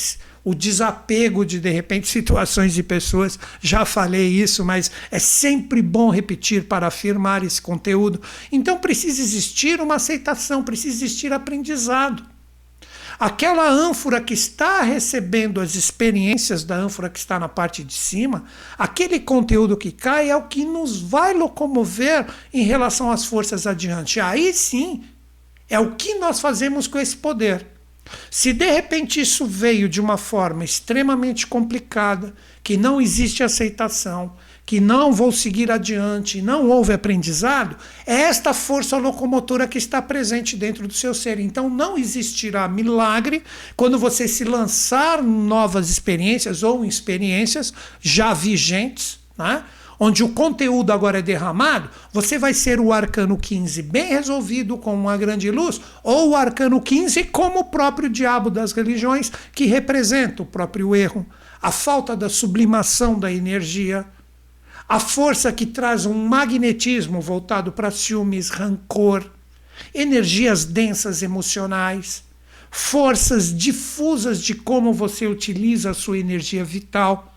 o 0.42 0.54
desapego 0.54 1.44
de 1.44 1.60
de 1.60 1.70
repente 1.70 2.08
situações 2.08 2.72
de 2.72 2.82
pessoas. 2.82 3.38
Já 3.60 3.84
falei 3.84 4.26
isso, 4.26 4.64
mas 4.64 4.90
é 5.10 5.18
sempre 5.18 5.82
bom 5.82 6.08
repetir 6.08 6.64
para 6.64 6.86
afirmar 6.86 7.44
esse 7.44 7.60
conteúdo. 7.60 8.22
Então 8.50 8.78
precisa 8.78 9.20
existir 9.20 9.82
uma 9.82 9.96
aceitação, 9.96 10.62
precisa 10.62 11.04
existir 11.04 11.30
aprendizado. 11.30 12.35
Aquela 13.18 13.68
ânfora 13.68 14.20
que 14.20 14.35
está 14.35 14.82
recebendo 14.82 15.61
as 15.61 15.75
experiências 15.75 16.64
da 16.64 16.76
ânfora 16.76 17.08
que 17.08 17.18
está 17.18 17.38
na 17.38 17.49
parte 17.49 17.82
de 17.82 17.94
cima, 17.94 18.44
aquele 18.78 19.18
conteúdo 19.18 19.76
que 19.76 19.90
cai 19.90 20.30
é 20.30 20.37
o 20.37 20.49
que 20.49 20.64
nos 20.64 21.00
vai 21.00 21.32
locomover 21.32 22.26
em 22.52 22.62
relação 22.62 23.11
às 23.11 23.25
forças 23.25 23.66
adiante. 23.66 24.20
Aí 24.20 24.52
sim 24.52 25.04
é 25.68 25.80
o 25.80 25.94
que 25.94 26.14
nós 26.16 26.40
fazemos 26.40 26.87
com 26.87 26.99
esse 26.99 27.16
poder. 27.16 27.66
Se 28.30 28.52
de 28.52 28.70
repente 28.70 29.20
isso 29.20 29.46
veio 29.46 29.88
de 29.88 30.00
uma 30.00 30.16
forma 30.16 30.64
extremamente 30.64 31.46
complicada, 31.46 32.35
que 32.62 32.76
não 32.76 33.00
existe 33.00 33.42
aceitação, 33.42 34.32
que 34.66 34.80
não 34.80 35.12
vou 35.12 35.30
seguir 35.30 35.70
adiante, 35.70 36.42
não 36.42 36.68
houve 36.68 36.92
aprendizado, 36.92 37.76
é 38.04 38.23
esta 38.23 38.52
força 38.52 38.96
locomotora 38.96 39.68
que 39.68 39.78
está 39.78 40.02
presente 40.02 40.56
dentro 40.56 40.88
do 40.88 40.92
seu 40.92 41.14
ser. 41.14 41.38
Então 41.38 41.70
não 41.70 41.96
existirá 41.96 42.66
milagre 42.66 43.44
quando 43.76 43.96
você 43.96 44.26
se 44.26 44.42
lançar 44.42 45.23
novas 45.23 45.88
experiências 45.88 46.64
ou 46.64 46.85
experiências 46.85 47.73
já 48.00 48.35
vigentes, 48.35 49.20
né? 49.38 49.62
onde 50.00 50.25
o 50.25 50.30
conteúdo 50.30 50.92
agora 50.92 51.20
é 51.20 51.23
derramado, 51.23 51.88
você 52.12 52.37
vai 52.37 52.52
ser 52.52 52.80
o 52.80 52.92
arcano 52.92 53.37
15 53.38 53.82
bem 53.82 54.08
resolvido 54.08 54.76
com 54.76 54.94
uma 54.94 55.16
grande 55.16 55.50
luz, 55.50 55.80
ou 56.02 56.30
o 56.30 56.37
arcano 56.37 56.80
15 56.80 57.25
como 57.25 57.61
o 57.61 57.64
próprio 57.64 58.08
diabo 58.11 58.50
das 58.50 58.73
religiões, 58.73 59.32
que 59.54 59.64
representa 59.64 60.42
o 60.42 60.46
próprio 60.46 60.94
erro, 60.94 61.25
a 61.62 61.70
falta 61.70 62.14
da 62.14 62.28
sublimação 62.28 63.18
da 63.18 63.32
energia, 63.32 64.04
a 64.88 65.00
força 65.00 65.52
que 65.52 65.66
traz 65.66 66.06
um 66.06 66.14
magnetismo 66.14 67.20
voltado 67.20 67.72
para 67.72 67.90
ciúmes, 67.90 68.50
rancor, 68.50 69.28
energias 69.94 70.64
densas 70.64 71.22
emocionais, 71.22 72.24
forças 72.70 73.56
difusas 73.56 74.42
de 74.42 74.54
como 74.54 74.92
você 74.92 75.26
utiliza 75.26 75.90
a 75.90 75.94
sua 75.94 76.18
energia 76.18 76.64
vital. 76.64 77.34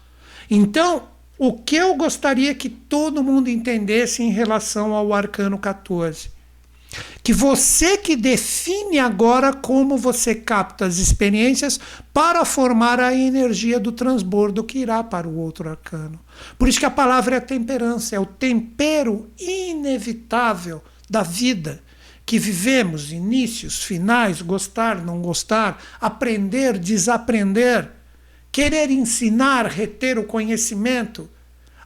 Então, 0.49 1.07
o 1.37 1.53
que 1.53 1.75
eu 1.75 1.95
gostaria 1.95 2.53
que 2.53 2.69
todo 2.69 3.23
mundo 3.23 3.49
entendesse 3.49 4.21
em 4.21 4.29
relação 4.29 4.93
ao 4.93 5.13
arcano 5.13 5.57
14? 5.57 6.38
Que 7.21 7.31
você 7.31 7.97
que 7.97 8.15
define 8.15 8.97
agora 8.97 9.53
como 9.53 9.97
você 9.97 10.33
capta 10.33 10.85
as 10.85 10.97
experiências 10.97 11.79
para 12.13 12.43
formar 12.43 12.99
a 12.99 13.13
energia 13.13 13.79
do 13.79 13.91
transbordo 13.91 14.63
que 14.63 14.79
irá 14.79 15.03
para 15.03 15.27
o 15.27 15.37
outro 15.37 15.69
arcano. 15.69 16.19
Por 16.57 16.67
isso 16.67 16.79
que 16.79 16.85
a 16.85 16.91
palavra 16.91 17.35
é 17.35 17.39
temperança, 17.39 18.15
é 18.15 18.19
o 18.19 18.25
tempero 18.25 19.29
inevitável 19.37 20.81
da 21.09 21.21
vida 21.21 21.83
que 22.25 22.37
vivemos, 22.37 23.11
inícios, 23.11 23.83
finais, 23.83 24.39
gostar, 24.39 25.03
não 25.03 25.19
gostar, 25.19 25.81
aprender, 25.99 26.77
desaprender, 26.77 27.91
querer 28.51 28.91
ensinar, 28.91 29.65
reter 29.65 30.19
o 30.19 30.23
conhecimento 30.23 31.27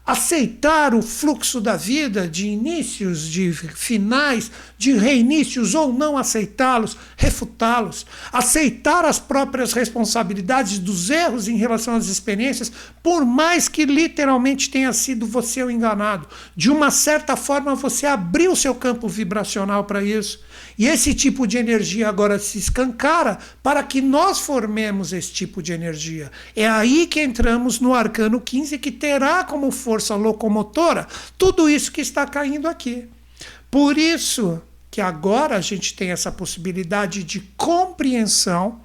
aceitar 0.05 0.93
o 0.93 1.01
fluxo 1.01 1.61
da 1.61 1.77
vida, 1.77 2.27
de 2.27 2.47
inícios, 2.47 3.29
de 3.29 3.53
finais, 3.53 4.51
de 4.77 4.91
reinícios 4.93 5.73
ou 5.73 5.93
não 5.93 6.17
aceitá-los, 6.17 6.97
refutá-los, 7.15 8.05
aceitar 8.31 9.05
as 9.05 9.17
próprias 9.17 9.71
responsabilidades 9.71 10.77
dos 10.77 11.09
erros 11.09 11.47
em 11.47 11.55
relação 11.55 11.95
às 11.95 12.07
experiências, 12.07 12.69
por 13.01 13.25
mais 13.25 13.69
que 13.69 13.85
literalmente 13.85 14.69
tenha 14.69 14.91
sido 14.91 15.25
você 15.25 15.63
o 15.63 15.71
enganado. 15.71 16.27
De 16.53 16.69
uma 16.69 16.91
certa 16.91 17.37
forma, 17.37 17.73
você 17.73 18.05
abriu 18.05 18.55
seu 18.57 18.75
campo 18.75 19.07
vibracional 19.07 19.85
para 19.85 20.03
isso. 20.03 20.41
E 20.77 20.87
esse 20.87 21.13
tipo 21.13 21.45
de 21.45 21.57
energia 21.57 22.09
agora 22.09 22.39
se 22.39 22.57
escancara 22.57 23.37
para 23.61 23.83
que 23.83 24.01
nós 24.01 24.39
formemos 24.39 25.13
esse 25.13 25.31
tipo 25.31 25.61
de 25.61 25.73
energia. 25.73 26.31
É 26.55 26.67
aí 26.67 27.07
que 27.07 27.21
entramos 27.21 27.79
no 27.79 27.93
arcano 27.93 28.41
15, 28.41 28.77
que 28.79 28.91
terá 28.91 29.43
como 29.43 29.71
força 29.71 30.15
locomotora 30.15 31.07
tudo 31.37 31.69
isso 31.69 31.91
que 31.91 32.01
está 32.01 32.25
caindo 32.25 32.67
aqui. 32.67 33.07
Por 33.69 33.97
isso 33.97 34.61
que 34.89 35.01
agora 35.01 35.57
a 35.57 35.61
gente 35.61 35.95
tem 35.95 36.11
essa 36.11 36.31
possibilidade 36.31 37.23
de 37.23 37.39
compreensão 37.57 38.81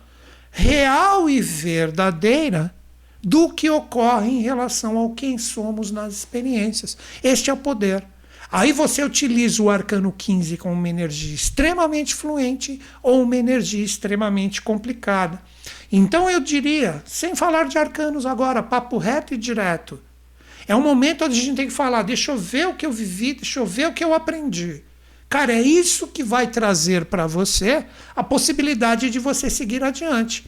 real 0.50 1.28
e 1.28 1.40
verdadeira 1.40 2.75
do 3.23 3.50
que 3.52 3.68
ocorre 3.68 4.30
em 4.30 4.42
relação 4.42 4.97
ao 4.97 5.11
quem 5.11 5.37
somos 5.37 5.90
nas 5.90 6.14
experiências. 6.14 6.97
Este 7.23 7.50
é 7.50 7.52
o 7.52 7.57
poder. 7.57 8.07
Aí 8.50 8.73
você 8.73 9.05
utiliza 9.05 9.62
o 9.62 9.69
arcano 9.69 10.11
15 10.17 10.57
com 10.57 10.73
uma 10.73 10.88
energia 10.88 11.35
extremamente 11.35 12.14
fluente 12.14 12.81
ou 13.02 13.23
uma 13.23 13.37
energia 13.37 13.85
extremamente 13.85 14.62
complicada. 14.62 15.40
Então 15.93 16.31
eu 16.31 16.40
diria, 16.40 17.02
sem 17.07 17.35
falar 17.35 17.69
de 17.69 17.76
arcanos 17.76 18.25
agora, 18.25 18.62
papo 18.62 18.97
reto 18.97 19.35
e 19.35 19.37
direto, 19.37 20.00
é 20.67 20.75
um 20.75 20.83
momento 20.83 21.25
onde 21.25 21.38
a 21.38 21.43
gente 21.43 21.57
tem 21.57 21.67
que 21.67 21.73
falar: 21.73 22.02
deixa 22.02 22.33
eu 22.33 22.38
ver 22.38 22.69
o 22.69 22.75
que 22.75 22.87
eu 22.87 22.93
vivi, 22.93 23.35
deixa 23.35 23.61
eu 23.61 23.67
ver 23.67 23.88
o 23.88 23.93
que 23.93 24.05
eu 24.05 24.14
aprendi. 24.14 24.83
Cara, 25.28 25.52
é 25.52 25.61
isso 25.61 26.07
que 26.07 26.23
vai 26.23 26.47
trazer 26.47 27.05
para 27.05 27.26
você 27.26 27.85
a 28.17 28.25
possibilidade 28.25 29.11
de 29.11 29.19
você 29.19 29.50
seguir 29.50 29.85
adiante. 29.85 30.47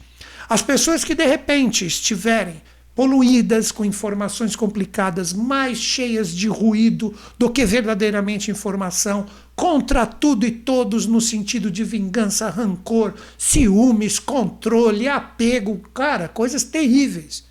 As 0.49 0.61
pessoas 0.61 1.03
que 1.03 1.13
de 1.13 1.25
repente 1.25 1.85
estiverem 1.85 2.61
poluídas 2.95 3.71
com 3.71 3.85
informações 3.85 4.55
complicadas, 4.55 5.33
mais 5.33 5.77
cheias 5.77 6.33
de 6.33 6.47
ruído 6.47 7.13
do 7.37 7.49
que 7.49 7.65
verdadeiramente 7.65 8.51
informação, 8.51 9.25
contra 9.55 10.05
tudo 10.05 10.45
e 10.45 10.51
todos 10.51 11.05
no 11.05 11.21
sentido 11.21 11.69
de 11.69 11.83
vingança, 11.83 12.49
rancor, 12.49 13.13
ciúmes, 13.37 14.19
controle, 14.19 15.07
apego, 15.07 15.77
cara, 15.93 16.27
coisas 16.27 16.63
terríveis. 16.63 17.45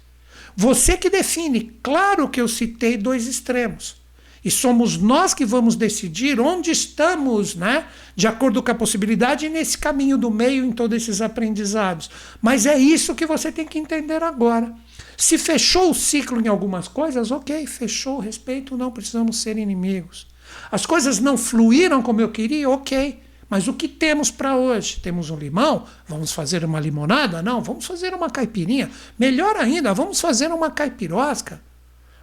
Você 0.56 0.96
que 0.96 1.08
define, 1.08 1.78
claro 1.82 2.28
que 2.28 2.40
eu 2.40 2.48
citei 2.48 2.96
dois 2.96 3.26
extremos. 3.26 3.99
E 4.44 4.50
somos 4.50 4.96
nós 4.96 5.34
que 5.34 5.44
vamos 5.44 5.76
decidir 5.76 6.40
onde 6.40 6.70
estamos, 6.70 7.54
né? 7.54 7.86
De 8.16 8.26
acordo 8.26 8.62
com 8.62 8.70
a 8.70 8.74
possibilidade, 8.74 9.48
nesse 9.48 9.76
caminho 9.76 10.16
do 10.16 10.30
meio, 10.30 10.64
em 10.64 10.72
todos 10.72 11.02
esses 11.02 11.20
aprendizados. 11.20 12.10
Mas 12.40 12.64
é 12.64 12.78
isso 12.78 13.14
que 13.14 13.26
você 13.26 13.52
tem 13.52 13.66
que 13.66 13.78
entender 13.78 14.22
agora. 14.22 14.74
Se 15.16 15.36
fechou 15.36 15.90
o 15.90 15.94
ciclo 15.94 16.40
em 16.40 16.48
algumas 16.48 16.88
coisas, 16.88 17.30
ok, 17.30 17.66
fechou 17.66 18.18
respeito, 18.18 18.76
não 18.76 18.90
precisamos 18.90 19.36
ser 19.36 19.58
inimigos. 19.58 20.26
As 20.72 20.86
coisas 20.86 21.20
não 21.20 21.36
fluíram 21.36 22.00
como 22.00 22.20
eu 22.20 22.30
queria, 22.30 22.68
ok. 22.68 23.20
Mas 23.48 23.66
o 23.68 23.74
que 23.74 23.88
temos 23.88 24.30
para 24.30 24.56
hoje? 24.56 25.00
Temos 25.00 25.28
um 25.28 25.36
limão? 25.36 25.84
Vamos 26.06 26.32
fazer 26.32 26.64
uma 26.64 26.78
limonada? 26.78 27.42
Não, 27.42 27.60
vamos 27.60 27.84
fazer 27.84 28.14
uma 28.14 28.30
caipirinha. 28.30 28.90
Melhor 29.18 29.56
ainda, 29.56 29.92
vamos 29.92 30.20
fazer 30.20 30.52
uma 30.52 30.70
caipirosca. 30.70 31.60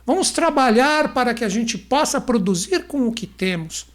Vamos 0.07 0.31
trabalhar 0.31 1.13
para 1.13 1.33
que 1.33 1.43
a 1.43 1.49
gente 1.49 1.77
possa 1.77 2.21
produzir 2.21 2.85
com 2.87 3.09
o 3.09 3.11
que 3.11 3.27
temos. 3.27 3.87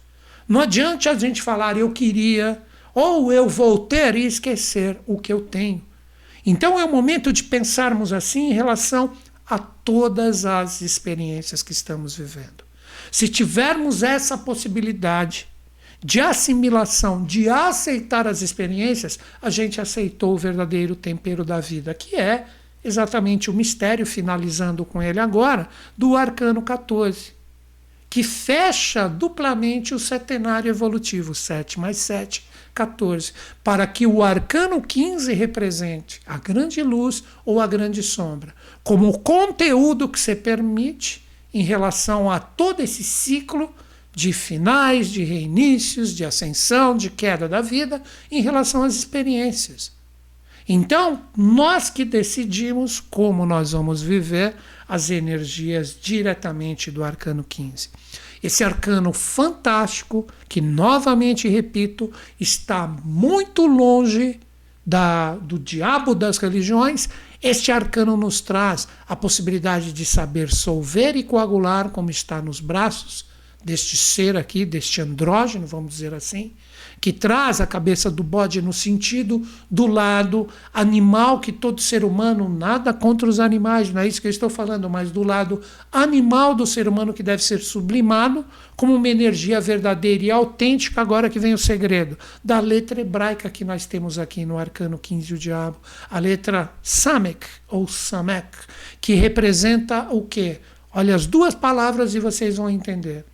Não 0.47 0.61
adianta 0.61 1.09
a 1.09 1.17
gente 1.17 1.41
falar 1.41 1.75
eu 1.75 1.91
queria 1.91 2.61
ou 2.93 3.33
eu 3.33 3.49
vou 3.49 3.79
ter 3.79 4.15
e 4.15 4.23
esquecer 4.23 4.99
o 5.07 5.17
que 5.17 5.33
eu 5.33 5.41
tenho. 5.41 5.83
Então 6.45 6.79
é 6.79 6.85
o 6.85 6.91
momento 6.91 7.33
de 7.33 7.43
pensarmos 7.43 8.13
assim 8.13 8.51
em 8.51 8.53
relação 8.53 9.13
a 9.43 9.57
todas 9.57 10.45
as 10.45 10.81
experiências 10.81 11.63
que 11.63 11.71
estamos 11.71 12.15
vivendo. 12.15 12.63
Se 13.11 13.27
tivermos 13.27 14.03
essa 14.03 14.37
possibilidade 14.37 15.47
de 15.99 16.19
assimilação, 16.19 17.23
de 17.23 17.49
aceitar 17.49 18.27
as 18.27 18.43
experiências, 18.43 19.17
a 19.41 19.49
gente 19.49 19.81
aceitou 19.81 20.35
o 20.35 20.37
verdadeiro 20.37 20.95
tempero 20.95 21.43
da 21.43 21.59
vida, 21.59 21.91
que 21.91 22.15
é 22.15 22.45
exatamente 22.83 23.49
o 23.49 23.53
mistério, 23.53 24.05
finalizando 24.05 24.83
com 24.83 25.01
ele 25.01 25.19
agora, 25.19 25.69
do 25.97 26.15
arcano 26.15 26.61
14, 26.61 27.33
que 28.09 28.23
fecha 28.23 29.07
duplamente 29.07 29.93
o 29.93 29.99
setenário 29.99 30.69
evolutivo, 30.69 31.33
7 31.33 31.79
mais 31.79 31.97
7, 31.97 32.45
14, 32.73 33.31
para 33.63 33.85
que 33.87 34.05
o 34.05 34.23
arcano 34.23 34.81
15 34.81 35.31
represente 35.33 36.21
a 36.25 36.37
grande 36.37 36.81
luz 36.81 37.23
ou 37.45 37.61
a 37.61 37.67
grande 37.67 38.03
sombra, 38.03 38.53
como 38.83 39.07
o 39.09 39.19
conteúdo 39.19 40.09
que 40.09 40.19
se 40.19 40.35
permite 40.35 41.23
em 41.53 41.63
relação 41.63 42.31
a 42.31 42.39
todo 42.39 42.81
esse 42.81 43.03
ciclo 43.03 43.73
de 44.11 44.33
finais, 44.33 45.07
de 45.07 45.23
reinícios, 45.23 46.13
de 46.13 46.25
ascensão, 46.25 46.95
de 46.95 47.09
queda 47.09 47.47
da 47.47 47.61
vida, 47.61 48.01
em 48.29 48.41
relação 48.41 48.83
às 48.83 48.95
experiências. 48.95 49.92
Então, 50.67 51.21
nós 51.35 51.89
que 51.89 52.05
decidimos 52.05 52.99
como 52.99 53.45
nós 53.45 53.71
vamos 53.71 54.01
viver 54.01 54.55
as 54.87 55.09
energias 55.09 55.97
diretamente 56.01 56.89
do 56.89 57.03
arcano 57.03 57.43
15. 57.43 57.89
Esse 58.41 58.63
arcano 58.63 59.13
fantástico, 59.13 60.27
que 60.47 60.61
novamente 60.61 61.47
repito, 61.47 62.11
está 62.39 62.87
muito 62.87 63.65
longe 63.65 64.39
da, 64.85 65.35
do 65.35 65.57
diabo 65.57 66.13
das 66.13 66.37
religiões, 66.37 67.07
este 67.41 67.71
arcano 67.71 68.17
nos 68.17 68.41
traz 68.41 68.87
a 69.07 69.15
possibilidade 69.15 69.93
de 69.93 70.05
saber 70.05 70.49
solver 70.49 71.15
e 71.15 71.23
coagular, 71.23 71.89
como 71.89 72.09
está 72.09 72.41
nos 72.41 72.59
braços 72.59 73.32
deste 73.63 73.95
ser 73.95 74.35
aqui, 74.35 74.65
deste 74.65 75.01
andrógeno, 75.01 75.65
vamos 75.65 75.93
dizer 75.93 76.13
assim, 76.13 76.53
que 76.99 77.11
traz 77.11 77.59
a 77.59 77.67
cabeça 77.67 78.09
do 78.09 78.23
bode 78.23 78.61
no 78.61 78.73
sentido 78.73 79.45
do 79.69 79.87
lado 79.87 80.47
animal, 80.73 81.39
que 81.39 81.51
todo 81.51 81.81
ser 81.81 82.03
humano, 82.03 82.47
nada 82.47 82.93
contra 82.93 83.27
os 83.27 83.39
animais, 83.39 83.91
não 83.91 84.01
é 84.01 84.07
isso 84.07 84.21
que 84.21 84.27
eu 84.27 84.31
estou 84.31 84.49
falando, 84.49 84.89
mas 84.89 85.11
do 85.11 85.23
lado 85.23 85.61
animal 85.91 86.55
do 86.55 86.65
ser 86.65 86.87
humano 86.87 87.13
que 87.13 87.23
deve 87.23 87.43
ser 87.43 87.59
sublimado 87.59 88.45
como 88.75 88.95
uma 88.95 89.09
energia 89.09 89.59
verdadeira 89.59 90.23
e 90.23 90.31
autêntica. 90.31 91.01
Agora 91.01 91.29
que 91.29 91.39
vem 91.39 91.53
o 91.53 91.57
segredo 91.57 92.17
da 92.43 92.59
letra 92.59 93.01
hebraica 93.01 93.49
que 93.49 93.65
nós 93.65 93.85
temos 93.85 94.17
aqui 94.17 94.45
no 94.45 94.57
Arcano 94.57 94.97
15, 94.97 95.33
o 95.33 95.37
Diabo, 95.37 95.77
a 96.09 96.19
letra 96.19 96.71
Samek 96.81 97.45
ou 97.67 97.87
Samek, 97.87 98.47
que 98.99 99.13
representa 99.13 100.07
o 100.09 100.21
quê? 100.21 100.59
Olha 100.93 101.15
as 101.15 101.25
duas 101.25 101.55
palavras 101.55 102.13
e 102.13 102.19
vocês 102.19 102.57
vão 102.57 102.69
entender. 102.69 103.25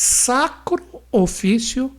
Sacro 0.00 1.02
ofício 1.10 1.90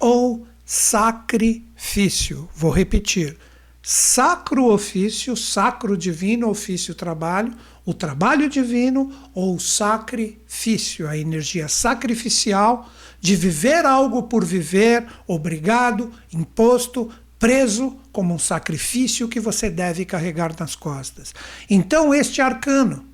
ou 0.00 0.48
sacrifício. 0.64 2.50
Vou 2.52 2.72
repetir. 2.72 3.38
Sacro 3.80 4.64
ofício, 4.72 5.36
sacro 5.36 5.96
divino, 5.96 6.48
ofício 6.48 6.92
trabalho, 6.92 7.54
o 7.84 7.94
trabalho 7.94 8.48
divino 8.48 9.12
ou 9.32 9.60
sacrifício, 9.60 11.08
a 11.08 11.16
energia 11.16 11.68
sacrificial 11.68 12.90
de 13.20 13.36
viver 13.36 13.86
algo 13.86 14.24
por 14.24 14.44
viver, 14.44 15.06
obrigado, 15.24 16.12
imposto, 16.32 17.08
preso 17.38 17.96
como 18.10 18.34
um 18.34 18.40
sacrifício 18.40 19.28
que 19.28 19.38
você 19.38 19.70
deve 19.70 20.04
carregar 20.04 20.52
nas 20.58 20.74
costas. 20.74 21.32
Então, 21.70 22.12
este 22.12 22.42
arcano, 22.42 23.06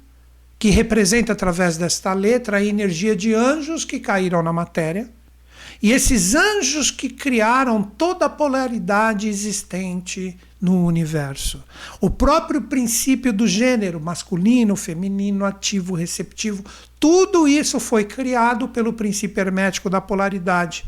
que 0.62 0.70
representa 0.70 1.32
através 1.32 1.76
desta 1.76 2.12
letra 2.12 2.58
a 2.58 2.64
energia 2.64 3.16
de 3.16 3.34
anjos 3.34 3.84
que 3.84 3.98
caíram 3.98 4.44
na 4.44 4.52
matéria, 4.52 5.10
e 5.82 5.90
esses 5.90 6.36
anjos 6.36 6.88
que 6.88 7.08
criaram 7.08 7.82
toda 7.82 8.26
a 8.26 8.28
polaridade 8.28 9.26
existente 9.26 10.38
no 10.60 10.86
universo. 10.86 11.64
O 12.00 12.08
próprio 12.08 12.62
princípio 12.62 13.32
do 13.32 13.44
gênero, 13.44 14.00
masculino, 14.00 14.76
feminino, 14.76 15.44
ativo, 15.44 15.96
receptivo, 15.96 16.64
tudo 17.00 17.48
isso 17.48 17.80
foi 17.80 18.04
criado 18.04 18.68
pelo 18.68 18.92
princípio 18.92 19.40
hermético 19.40 19.90
da 19.90 20.00
polaridade. 20.00 20.84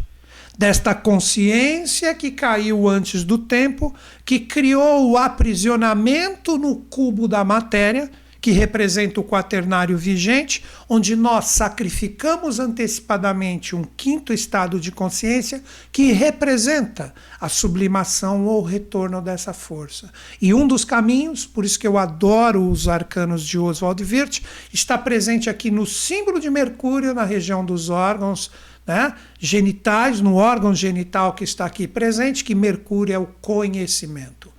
Desta 0.56 0.94
consciência 0.94 2.14
que 2.14 2.30
caiu 2.30 2.88
antes 2.88 3.24
do 3.24 3.38
tempo, 3.38 3.92
que 4.24 4.38
criou 4.38 5.10
o 5.10 5.18
aprisionamento 5.18 6.56
no 6.56 6.76
cubo 6.76 7.26
da 7.26 7.42
matéria 7.42 8.08
que 8.44 8.50
representa 8.50 9.18
o 9.20 9.24
quaternário 9.24 9.96
vigente, 9.96 10.62
onde 10.86 11.16
nós 11.16 11.46
sacrificamos 11.46 12.60
antecipadamente 12.60 13.74
um 13.74 13.82
quinto 13.96 14.34
estado 14.34 14.78
de 14.78 14.92
consciência 14.92 15.62
que 15.90 16.12
representa 16.12 17.14
a 17.40 17.48
sublimação 17.48 18.44
ou 18.44 18.60
retorno 18.60 19.22
dessa 19.22 19.54
força. 19.54 20.12
E 20.42 20.52
um 20.52 20.68
dos 20.68 20.84
caminhos, 20.84 21.46
por 21.46 21.64
isso 21.64 21.78
que 21.78 21.86
eu 21.86 21.96
adoro 21.96 22.68
os 22.68 22.86
arcanos 22.86 23.42
de 23.46 23.58
Oswald 23.58 24.04
Wirth, 24.04 24.42
está 24.70 24.98
presente 24.98 25.48
aqui 25.48 25.70
no 25.70 25.86
símbolo 25.86 26.38
de 26.38 26.50
Mercúrio, 26.50 27.14
na 27.14 27.24
região 27.24 27.64
dos 27.64 27.88
órgãos. 27.88 28.50
Né, 28.86 29.14
genitais, 29.38 30.20
no 30.20 30.34
órgão 30.34 30.74
genital 30.74 31.32
que 31.32 31.42
está 31.42 31.64
aqui 31.64 31.88
presente, 31.88 32.44
que 32.44 32.54
Mercúrio 32.54 33.14
é 33.14 33.18
o 33.18 33.24
conhecimento. 33.40 34.52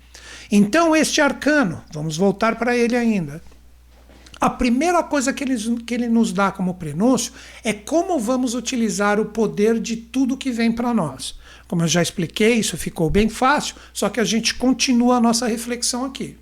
Então, 0.52 0.96
este 0.96 1.22
arcano, 1.22 1.84
vamos 1.94 2.18
voltar 2.18 2.56
para 2.56 2.76
ele 2.76 2.96
ainda, 2.96 3.40
a 4.40 4.50
primeira 4.50 5.02
coisa 5.02 5.32
que 5.32 5.44
ele, 5.44 5.58
que 5.84 5.94
ele 5.94 6.08
nos 6.08 6.34
dá 6.34 6.52
como 6.52 6.76
prenúncio 6.76 7.32
é 7.64 7.74
como 7.74 8.20
vamos 8.20 8.54
utilizar 8.54 9.20
o 9.20 9.26
poder 9.26 9.80
de 9.80 9.96
tudo 9.96 10.38
que 10.38 10.52
vem 10.52 10.72
para 10.72 10.94
nós. 10.94 11.36
Como 11.68 11.84
eu 11.84 11.88
já 11.88 12.02
expliquei, 12.02 12.56
isso 12.56 12.78
ficou 12.78 13.10
bem 13.10 13.30
fácil, 13.30 13.76
só 13.94 14.10
que 14.10 14.20
a 14.20 14.24
gente 14.24 14.54
continua 14.54 15.16
a 15.16 15.22
nossa 15.22 15.48
reflexão 15.48 16.06
aqui. 16.06 16.38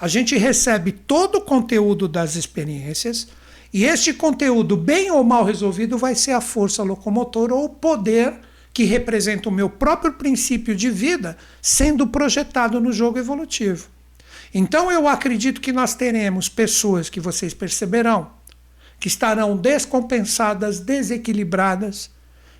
A 0.00 0.08
gente 0.08 0.36
recebe 0.36 0.92
todo 0.92 1.36
o 1.36 1.40
conteúdo 1.40 2.08
das 2.08 2.36
experiências, 2.36 3.28
e 3.72 3.84
este 3.84 4.12
conteúdo, 4.12 4.76
bem 4.76 5.10
ou 5.10 5.24
mal 5.24 5.44
resolvido, 5.44 5.96
vai 5.96 6.14
ser 6.14 6.32
a 6.32 6.40
força 6.40 6.82
locomotora 6.82 7.54
ou 7.54 7.64
o 7.64 7.68
poder 7.70 8.34
que 8.72 8.84
representa 8.84 9.48
o 9.48 9.52
meu 9.52 9.68
próprio 9.68 10.12
princípio 10.12 10.74
de 10.74 10.90
vida 10.90 11.36
sendo 11.60 12.06
projetado 12.06 12.80
no 12.80 12.92
jogo 12.92 13.18
evolutivo. 13.18 13.88
Então 14.54 14.90
eu 14.90 15.08
acredito 15.08 15.60
que 15.60 15.72
nós 15.72 15.94
teremos 15.94 16.48
pessoas 16.48 17.08
que 17.08 17.20
vocês 17.20 17.54
perceberão 17.54 18.42
que 19.02 19.08
estarão 19.08 19.56
descompensadas, 19.56 20.78
desequilibradas, 20.78 22.08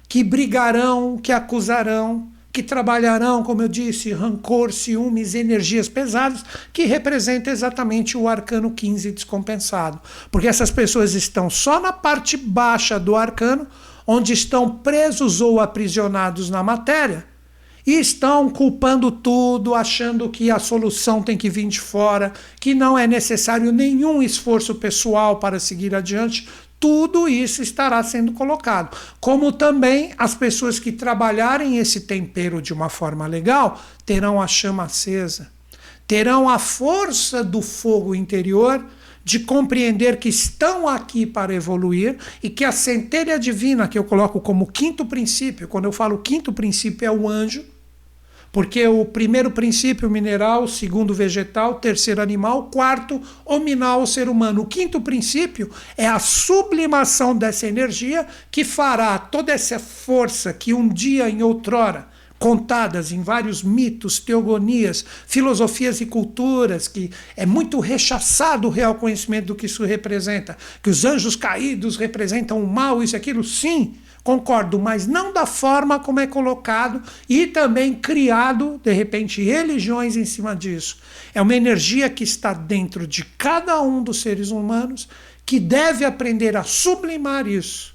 que 0.08 0.24
brigarão, 0.24 1.16
que 1.16 1.30
acusarão, 1.30 2.32
que 2.52 2.64
trabalharão, 2.64 3.44
como 3.44 3.62
eu 3.62 3.68
disse, 3.68 4.12
rancor, 4.12 4.72
ciúmes, 4.72 5.36
energias 5.36 5.88
pesadas, 5.88 6.44
que 6.72 6.84
representa 6.84 7.48
exatamente 7.48 8.18
o 8.18 8.26
arcano 8.26 8.72
15 8.72 9.12
descompensado. 9.12 10.00
Porque 10.32 10.48
essas 10.48 10.72
pessoas 10.72 11.14
estão 11.14 11.48
só 11.48 11.78
na 11.78 11.92
parte 11.92 12.36
baixa 12.36 12.98
do 12.98 13.14
arcano, 13.14 13.68
onde 14.04 14.32
estão 14.32 14.68
presos 14.68 15.40
ou 15.40 15.60
aprisionados 15.60 16.50
na 16.50 16.60
matéria, 16.60 17.24
e 17.86 17.98
estão 17.98 18.48
culpando 18.48 19.10
tudo, 19.10 19.74
achando 19.74 20.28
que 20.28 20.50
a 20.50 20.58
solução 20.58 21.22
tem 21.22 21.36
que 21.36 21.50
vir 21.50 21.66
de 21.68 21.80
fora, 21.80 22.32
que 22.60 22.74
não 22.74 22.98
é 22.98 23.06
necessário 23.06 23.72
nenhum 23.72 24.22
esforço 24.22 24.74
pessoal 24.76 25.36
para 25.36 25.58
seguir 25.58 25.94
adiante. 25.94 26.48
Tudo 26.78 27.28
isso 27.28 27.62
estará 27.62 28.02
sendo 28.02 28.32
colocado. 28.32 28.96
Como 29.20 29.52
também 29.52 30.12
as 30.18 30.34
pessoas 30.34 30.78
que 30.78 30.90
trabalharem 30.90 31.78
esse 31.78 32.00
tempero 32.00 32.60
de 32.60 32.72
uma 32.72 32.88
forma 32.88 33.26
legal 33.26 33.80
terão 34.04 34.40
a 34.40 34.46
chama 34.46 34.84
acesa, 34.84 35.50
terão 36.06 36.48
a 36.48 36.58
força 36.58 37.44
do 37.44 37.62
fogo 37.62 38.14
interior 38.14 38.84
de 39.24 39.40
compreender 39.40 40.18
que 40.18 40.28
estão 40.28 40.88
aqui 40.88 41.24
para 41.24 41.54
evoluir 41.54 42.18
e 42.42 42.50
que 42.50 42.64
a 42.64 42.72
centelha 42.72 43.38
divina, 43.38 43.86
que 43.86 43.98
eu 43.98 44.04
coloco 44.04 44.40
como 44.40 44.66
quinto 44.66 45.06
princípio, 45.06 45.68
quando 45.68 45.84
eu 45.84 45.92
falo 45.92 46.18
quinto 46.18 46.52
princípio, 46.52 47.06
é 47.06 47.10
o 47.10 47.28
anjo, 47.28 47.64
porque 48.52 48.86
o 48.86 49.06
primeiro 49.06 49.50
princípio, 49.50 50.10
mineral, 50.10 50.68
segundo, 50.68 51.14
vegetal, 51.14 51.76
terceiro, 51.76 52.20
animal, 52.20 52.64
quarto, 52.64 53.18
hominal, 53.46 54.06
ser 54.06 54.28
humano. 54.28 54.60
O 54.60 54.66
quinto 54.66 55.00
princípio 55.00 55.70
é 55.96 56.06
a 56.06 56.18
sublimação 56.18 57.34
dessa 57.34 57.66
energia 57.66 58.26
que 58.50 58.62
fará 58.62 59.18
toda 59.18 59.52
essa 59.52 59.78
força 59.78 60.52
que 60.52 60.74
um 60.74 60.86
dia, 60.86 61.30
em 61.30 61.42
outrora, 61.42 62.11
contadas 62.42 63.12
em 63.12 63.22
vários 63.22 63.62
mitos, 63.62 64.18
teogonias, 64.18 65.04
filosofias 65.28 66.00
e 66.00 66.06
culturas, 66.06 66.88
que 66.88 67.08
é 67.36 67.46
muito 67.46 67.78
rechaçado 67.78 68.66
o 68.66 68.70
real 68.70 68.96
conhecimento 68.96 69.46
do 69.46 69.54
que 69.54 69.66
isso 69.66 69.84
representa, 69.84 70.58
que 70.82 70.90
os 70.90 71.04
anjos 71.04 71.36
caídos 71.36 71.96
representam 71.96 72.60
o 72.60 72.66
mal, 72.66 73.00
isso 73.00 73.14
e 73.14 73.16
aquilo, 73.16 73.44
sim, 73.44 73.94
Concordo, 74.24 74.78
mas 74.78 75.04
não 75.04 75.32
da 75.32 75.46
forma 75.46 75.98
como 75.98 76.20
é 76.20 76.28
colocado 76.28 77.02
e 77.28 77.44
também 77.48 77.92
criado, 77.92 78.80
de 78.80 78.92
repente, 78.92 79.42
religiões 79.42 80.16
em 80.16 80.24
cima 80.24 80.54
disso. 80.54 80.98
É 81.34 81.42
uma 81.42 81.56
energia 81.56 82.08
que 82.08 82.22
está 82.22 82.52
dentro 82.52 83.04
de 83.04 83.24
cada 83.36 83.82
um 83.82 84.00
dos 84.00 84.20
seres 84.20 84.50
humanos 84.50 85.08
que 85.44 85.58
deve 85.58 86.04
aprender 86.04 86.56
a 86.56 86.62
sublimar 86.62 87.48
isso. 87.48 87.91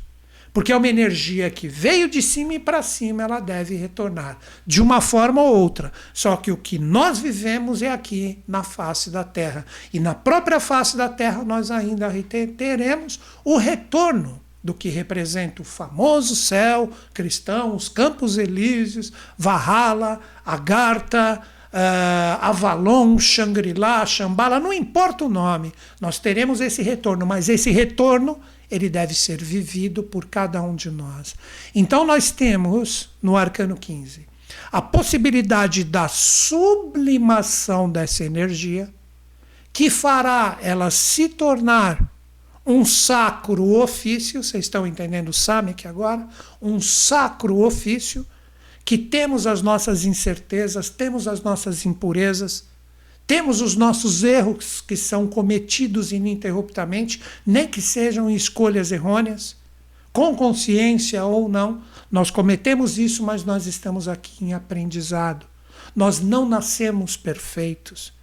Porque 0.57 0.71
é 0.71 0.75
uma 0.75 0.87
energia 0.87 1.51
que 1.51 1.67
veio 1.67 2.09
de 2.09 2.19
cima 2.19 2.55
e 2.55 2.57
para 2.57 2.81
cima, 2.81 3.21
ela 3.21 3.39
deve 3.39 3.75
retornar, 3.75 4.39
de 4.65 4.81
uma 4.81 5.01
forma 5.01 5.39
ou 5.39 5.55
outra. 5.55 5.91
Só 6.15 6.35
que 6.35 6.51
o 6.51 6.57
que 6.57 6.79
nós 6.79 7.19
vivemos 7.19 7.83
é 7.83 7.91
aqui 7.91 8.39
na 8.47 8.63
face 8.63 9.11
da 9.11 9.23
Terra. 9.23 9.63
E 9.93 9.99
na 9.99 10.15
própria 10.15 10.59
face 10.59 10.97
da 10.97 11.07
Terra, 11.07 11.43
nós 11.43 11.69
ainda 11.69 12.11
teremos 12.57 13.19
o 13.45 13.57
retorno 13.57 14.41
do 14.63 14.73
que 14.73 14.89
representa 14.89 15.61
o 15.61 15.63
famoso 15.63 16.35
céu 16.35 16.89
cristão, 17.13 17.75
os 17.75 17.87
Campos 17.87 18.39
Elíseos, 18.39 19.13
Valhalla, 19.37 20.19
Agartha, 20.43 21.39
uh, 21.71 22.43
Avalon, 22.43 23.19
Shangri-La, 23.19 24.07
Shambhala, 24.07 24.59
não 24.59 24.73
importa 24.73 25.23
o 25.23 25.29
nome, 25.29 25.71
nós 26.01 26.17
teremos 26.17 26.61
esse 26.61 26.81
retorno, 26.81 27.27
mas 27.27 27.47
esse 27.47 27.69
retorno 27.69 28.39
ele 28.69 28.89
deve 28.89 29.13
ser 29.13 29.43
vivido 29.43 30.03
por 30.03 30.25
cada 30.25 30.61
um 30.61 30.75
de 30.75 30.89
nós. 30.89 31.35
Então 31.73 32.05
nós 32.05 32.31
temos 32.31 33.09
no 33.21 33.37
arcano 33.37 33.75
15 33.75 34.27
a 34.71 34.81
possibilidade 34.81 35.83
da 35.83 36.07
sublimação 36.07 37.89
dessa 37.89 38.23
energia 38.23 38.93
que 39.71 39.89
fará 39.89 40.57
ela 40.61 40.89
se 40.89 41.29
tornar 41.29 42.11
um 42.65 42.83
sacro 42.83 43.79
ofício, 43.79 44.43
vocês 44.43 44.65
estão 44.65 44.85
entendendo 44.85 45.29
o 45.29 45.33
SAMIC 45.33 45.87
agora? 45.87 46.27
Um 46.61 46.81
sacro 46.81 47.61
ofício, 47.61 48.25
que 48.83 48.97
temos 48.97 49.47
as 49.47 49.61
nossas 49.61 50.03
incertezas, 50.03 50.89
temos 50.89 51.27
as 51.27 51.41
nossas 51.41 51.85
impurezas, 51.85 52.65
temos 53.27 53.61
os 53.61 53.75
nossos 53.75 54.23
erros 54.23 54.81
que 54.81 54.95
são 54.95 55.27
cometidos 55.27 56.13
ininterruptamente, 56.13 57.21
nem 57.45 57.67
que 57.67 57.81
sejam 57.81 58.29
escolhas 58.29 58.91
errôneas, 58.93 59.57
com 60.13 60.35
consciência 60.35 61.23
ou 61.25 61.47
não, 61.49 61.81
nós 62.09 62.31
cometemos 62.31 62.97
isso, 62.97 63.21
mas 63.23 63.43
nós 63.43 63.67
estamos 63.67 64.07
aqui 64.07 64.45
em 64.45 64.53
aprendizado. 64.53 65.45
Nós 65.95 66.21
não 66.21 66.47
nascemos 66.47 67.17
perfeitos. 67.17 68.13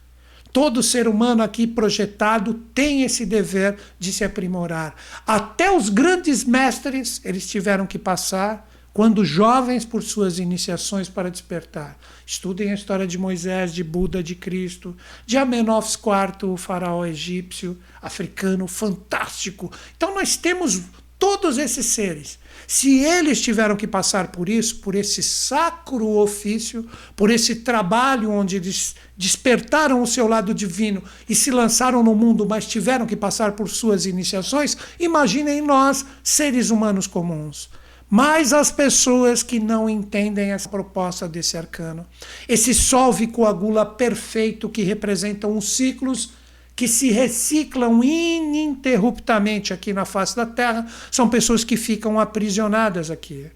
Todo 0.53 0.83
ser 0.83 1.07
humano 1.07 1.43
aqui 1.43 1.67
projetado 1.67 2.55
tem 2.75 3.03
esse 3.03 3.27
dever 3.27 3.77
de 3.99 4.13
se 4.13 4.25
aprimorar. 4.25 4.95
Até 5.27 5.71
os 5.71 5.89
grandes 5.89 6.45
mestres 6.45 7.21
eles 7.25 7.47
tiveram 7.47 7.87
que 7.87 7.99
passar 7.99 8.69
quando 8.95 9.25
jovens 9.25 9.85
por 9.85 10.05
suas 10.05 10.39
iniciações 10.39 11.09
para 11.09 11.29
despertar. 11.29 11.99
Estudem 12.25 12.71
a 12.71 12.75
história 12.75 13.07
de 13.07 13.19
Moisés, 13.19 13.75
de 13.75 13.83
Buda, 13.83 14.23
de 14.23 14.37
Cristo, 14.37 14.97
de 15.27 15.37
Amenófis 15.37 15.97
IV, 15.97 16.49
o 16.49 16.57
faraó 16.57 17.05
egípcio, 17.05 17.77
africano, 18.01 18.69
fantástico. 18.69 19.71
Então 19.97 20.15
nós 20.15 20.37
temos 20.37 20.81
todos 21.19 21.59
esses 21.59 21.87
seres 21.87 22.39
se 22.67 23.01
eles 23.01 23.41
tiveram 23.41 23.77
que 23.77 23.87
passar 23.87 24.29
por 24.29 24.49
isso, 24.49 24.77
por 24.77 24.95
esse 24.95 25.23
sacro 25.23 26.09
ofício, 26.17 26.89
por 27.15 27.31
esse 27.31 27.57
trabalho 27.57 28.31
onde 28.31 28.57
eles 28.57 28.95
despertaram 29.17 30.03
o 30.03 30.07
seu 30.07 30.27
lado 30.27 30.55
divino 30.55 31.03
e 31.29 31.35
se 31.35 31.51
lançaram 31.51 32.03
no 32.03 32.15
mundo, 32.15 32.47
mas 32.49 32.67
tiveram 32.67 33.07
que 33.07 33.17
passar 33.17 33.53
por 33.53 33.69
suas 33.69 34.07
iniciações, 34.07 34.77
imaginem 34.99 35.61
nós, 35.61 36.07
seres 36.23 36.71
humanos 36.71 37.07
comuns. 37.07 37.69
Mas 38.09 38.53
as 38.53 38.71
pessoas 38.71 39.43
que 39.43 39.59
não 39.59 39.89
entendem 39.89 40.53
essa 40.53 40.69
proposta 40.69 41.29
desse 41.29 41.57
arcano, 41.57 42.07
esse 42.49 42.73
solve 42.75 43.27
coagula 43.27 43.85
perfeito 43.85 44.69
que 44.69 44.83
representam 44.83 45.57
os 45.57 45.77
ciclos 45.77 46.31
que 46.77 46.89
se 46.89 47.11
reciclam 47.11 48.03
ininterruptamente 48.03 49.73
aqui 49.73 49.93
na 49.93 50.05
face 50.05 50.35
da 50.35 50.45
Terra 50.45 50.87
são 51.11 51.29
pessoas 51.29 51.65
que 51.65 51.77
ficam 51.77 52.19
aprisionadas 52.19 53.11
aqui. 53.11 53.47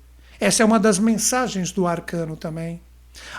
Essa 0.40 0.62
é 0.62 0.66
uma 0.66 0.78
das 0.78 0.98
mensagens 0.98 1.72
do 1.72 1.86
arcano 1.86 2.36
também. 2.36 2.80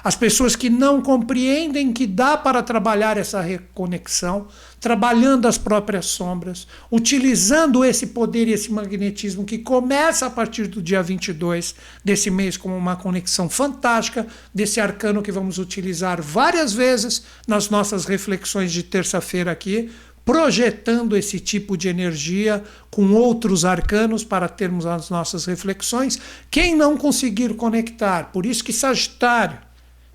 As 0.04 0.16
pessoas 0.16 0.58
que 0.58 0.70
não 0.70 1.02
compreendem 1.02 1.94
que 1.94 2.06
dá 2.06 2.38
para 2.38 2.62
trabalhar 2.62 3.18
essa 3.18 3.40
reconexão, 3.40 4.48
trabalhando 4.80 5.48
as 5.48 5.58
próprias 5.58 6.06
sombras, 6.06 6.68
utilizando 6.92 7.84
esse 7.84 8.08
poder 8.08 8.48
e 8.48 8.54
esse 8.54 8.72
magnetismo 8.72 9.44
que 9.44 9.58
começa 9.58 10.26
a 10.26 10.30
partir 10.30 10.68
do 10.68 10.82
dia 10.82 11.04
22 11.04 11.76
desse 12.04 12.32
mês 12.32 12.58
como 12.58 12.76
uma 12.76 12.96
conexão 12.96 13.50
fantástica 13.50 14.26
desse 14.54 14.80
arcano 14.80 15.22
que 15.22 15.32
vamos 15.32 15.58
utilizar 15.58 16.22
várias 16.22 16.74
vezes 16.74 17.24
nas 17.48 17.70
nossas 17.70 18.06
reflexões 18.06 18.72
de 18.72 18.84
terça-feira 18.84 19.52
aqui, 19.52 19.90
projetando 20.24 21.18
esse 21.18 21.40
tipo 21.40 21.76
de 21.76 21.88
energia 21.88 22.64
com 22.92 23.14
outros 23.14 23.66
arcanos 23.66 24.24
para 24.24 24.48
termos 24.48 24.86
as 24.86 25.10
nossas 25.10 25.46
reflexões. 25.46 26.20
Quem 26.52 26.76
não 26.76 26.96
conseguir 26.96 27.56
conectar, 27.56 28.32
por 28.32 28.46
isso 28.46 28.64
que 28.64 28.72
Sagitário 28.72 29.69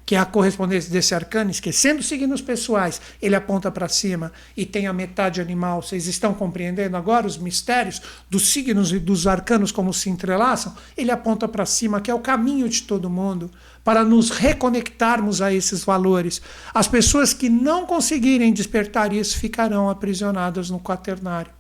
que 0.07 0.15
é 0.15 0.19
a 0.19 0.25
correspondência 0.25 0.91
desse 0.91 1.15
arcano, 1.15 1.51
esquecendo 1.51 2.01
os 2.01 2.09
signos 2.09 2.43
pessoais, 2.43 3.01
ele 3.23 3.35
aponta 3.35 3.71
para 3.71 3.89
cima 3.89 4.33
e 4.57 4.67
tem 4.67 4.87
a 4.87 4.93
metade 4.93 5.41
animal. 5.41 5.83
Vocês 5.83 6.07
estão 6.07 6.35
compreendendo 6.35 6.97
agora 6.97 7.27
os 7.27 7.39
mistérios 7.39 8.03
dos 8.29 8.49
signos 8.49 8.93
e 8.93 8.99
dos 8.99 9.27
arcanos 9.27 9.73
como 9.73 9.95
se 9.95 10.11
entrelaçam? 10.11 10.75
Ele 10.97 11.11
aponta 11.11 11.49
para 11.49 11.65
cima, 11.65 12.01
que 12.01 12.11
é 12.11 12.15
o 12.15 12.21
caminho 12.21 12.69
de 12.69 12.83
todo 12.83 13.09
mundo, 13.09 13.51
para 13.83 14.05
nos 14.05 14.31
reconectarmos 14.31 15.41
a 15.41 15.53
esses 15.53 15.85
valores. 15.85 16.43
As 16.75 16.87
pessoas 16.87 17.33
que 17.33 17.49
não 17.49 17.87
conseguirem 17.87 18.53
despertar 18.53 19.13
isso 19.13 19.39
ficarão 19.39 19.89
aprisionadas 19.89 20.69
no 20.69 20.81
quaternário. 20.81 21.53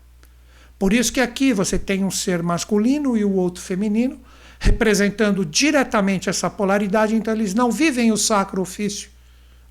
Por 0.78 0.92
isso 0.92 1.12
que 1.12 1.20
aqui 1.20 1.52
você 1.52 1.78
tem 1.78 2.04
um 2.04 2.10
ser 2.10 2.42
masculino 2.42 3.16
e 3.16 3.24
o 3.24 3.32
outro 3.32 3.62
feminino, 3.62 4.20
representando 4.58 5.44
diretamente 5.44 6.28
essa 6.28 6.48
polaridade, 6.48 7.14
então 7.14 7.34
eles 7.34 7.54
não 7.54 7.70
vivem 7.70 8.12
o 8.12 8.16
sacro 8.16 8.62
ofício 8.62 9.14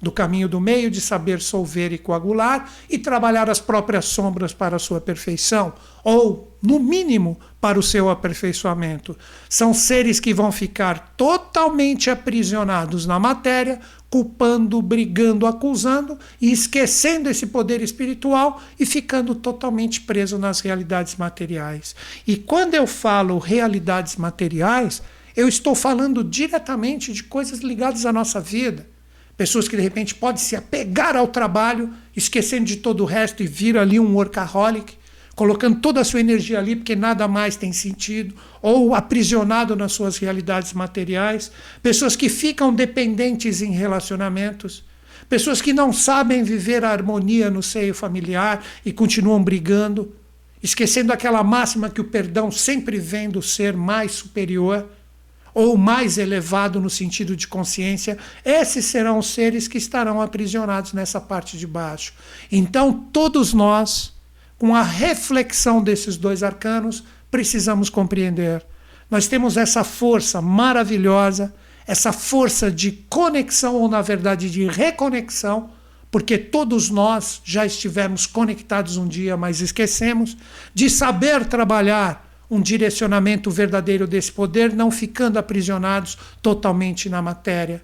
do 0.04 0.12
caminho 0.12 0.50
do 0.50 0.60
meio 0.60 0.92
de 0.92 1.00
saber 1.00 1.42
solver 1.42 1.94
e 1.94 1.98
coagular 1.98 2.70
e 2.90 3.00
trabalhar 3.00 3.50
as 3.50 3.62
próprias 3.62 4.06
sombras 4.06 4.54
para 4.54 4.76
a 4.76 4.80
sua 4.80 5.00
perfeição, 5.00 5.74
ou, 6.04 6.58
no 6.62 6.78
mínimo, 6.78 7.40
para 7.62 7.80
o 7.80 7.84
seu 7.84 8.10
aperfeiçoamento. 8.10 9.18
São 9.48 9.74
seres 9.74 10.20
que 10.20 10.34
vão 10.34 10.52
ficar 10.52 11.14
totalmente 11.16 12.10
aprisionados 12.10 13.06
na 13.06 13.18
matéria, 13.18 13.80
culpando, 14.14 14.80
brigando, 14.80 15.48
acusando 15.48 16.20
e 16.40 16.52
esquecendo 16.52 17.32
esse 17.32 17.48
poder 17.48 17.82
espiritual 17.82 18.62
e 18.80 18.86
ficando 18.86 19.34
totalmente 19.34 20.02
preso 20.02 20.38
nas 20.38 20.60
realidades 20.60 21.16
materiais. 21.16 21.96
E 22.28 22.38
quando 22.38 22.76
eu 22.76 22.86
falo 22.86 23.40
realidades 23.40 24.16
materiais, 24.16 25.02
eu 25.36 25.48
estou 25.48 25.74
falando 25.74 26.24
diretamente 26.24 27.12
de 27.12 27.24
coisas 27.24 27.62
ligadas 27.62 28.06
à 28.06 28.14
nossa 28.14 28.40
vida. 28.40 28.88
Pessoas 29.36 29.68
que 29.68 29.76
de 29.76 29.82
repente 29.82 30.14
podem 30.14 30.44
se 30.44 30.56
apegar 30.56 31.18
ao 31.18 31.28
trabalho, 31.30 31.92
esquecendo 32.16 32.66
de 32.66 32.78
todo 32.78 33.02
o 33.02 33.08
resto 33.08 33.42
e 33.42 33.48
vir 33.48 33.80
ali 33.80 34.00
um 34.00 34.14
workaholic, 34.14 34.96
colocando 35.36 35.80
toda 35.80 36.02
a 36.02 36.04
sua 36.04 36.20
energia 36.20 36.60
ali 36.60 36.76
porque 36.76 36.96
nada 36.96 37.28
mais 37.28 37.56
tem 37.56 37.74
sentido, 37.74 38.36
ou 38.62 38.94
aprisionado 38.94 39.76
nas 39.76 39.94
suas 39.94 40.18
realidades 40.18 40.74
materiais, 40.74 41.52
pessoas 41.82 42.16
que 42.16 42.30
ficam 42.30 42.74
dependentes 42.74 43.62
em 43.62 43.72
relacionamentos, 43.72 44.84
pessoas 45.28 45.62
que 45.62 45.74
não 45.74 45.92
sabem 45.92 46.44
viver 46.44 46.84
a 46.84 46.92
harmonia 46.92 47.50
no 47.50 47.64
seio 47.64 47.94
familiar 47.94 48.64
e 48.86 48.94
continuam 48.94 49.44
brigando, 49.44 50.14
esquecendo 50.62 51.12
aquela 51.12 51.44
máxima 51.44 51.90
que 51.90 52.02
o 52.02 52.06
perdão 52.06 52.52
sempre 52.52 53.00
vem 53.00 53.30
do 53.30 53.42
ser 53.42 53.76
mais 53.76 54.12
superior 54.12 54.88
ou 55.54 55.78
mais 55.78 56.18
elevado 56.18 56.80
no 56.80 56.90
sentido 56.90 57.36
de 57.36 57.48
consciência, 57.48 58.18
esses 58.44 58.86
serão 58.86 59.20
os 59.20 59.28
seres 59.28 59.68
que 59.68 59.78
estarão 59.78 60.22
aprisionados 60.22 60.94
nessa 60.94 61.22
parte 61.22 61.58
de 61.58 61.68
baixo. 61.68 62.14
Então, 62.52 62.92
todos 63.12 63.54
nós, 63.54 64.14
com 64.64 64.74
a 64.74 64.82
reflexão 64.82 65.84
desses 65.84 66.16
dois 66.16 66.42
arcanos, 66.42 67.04
precisamos 67.30 67.90
compreender. 67.90 68.66
Nós 69.12 69.28
temos 69.28 69.58
essa 69.58 69.84
força 69.84 70.42
maravilhosa, 70.42 71.54
essa 71.86 72.14
força 72.14 72.72
de 72.72 72.90
conexão, 73.10 73.76
ou 73.76 73.90
na 73.90 74.02
verdade 74.02 74.50
de 74.50 74.66
reconexão, 74.66 75.70
porque 76.10 76.38
todos 76.38 76.90
nós 76.90 77.42
já 77.44 77.66
estivemos 77.66 78.26
conectados 78.26 78.96
um 78.96 79.06
dia, 79.06 79.36
mas 79.36 79.60
esquecemos, 79.60 80.38
de 80.74 80.90
saber 80.90 81.44
trabalhar 81.44 82.26
um 82.50 82.62
direcionamento 82.62 83.52
verdadeiro 83.52 84.08
desse 84.08 84.32
poder, 84.32 84.72
não 84.74 84.90
ficando 84.90 85.38
aprisionados 85.38 86.18
totalmente 86.42 87.10
na 87.10 87.22
matéria. 87.22 87.84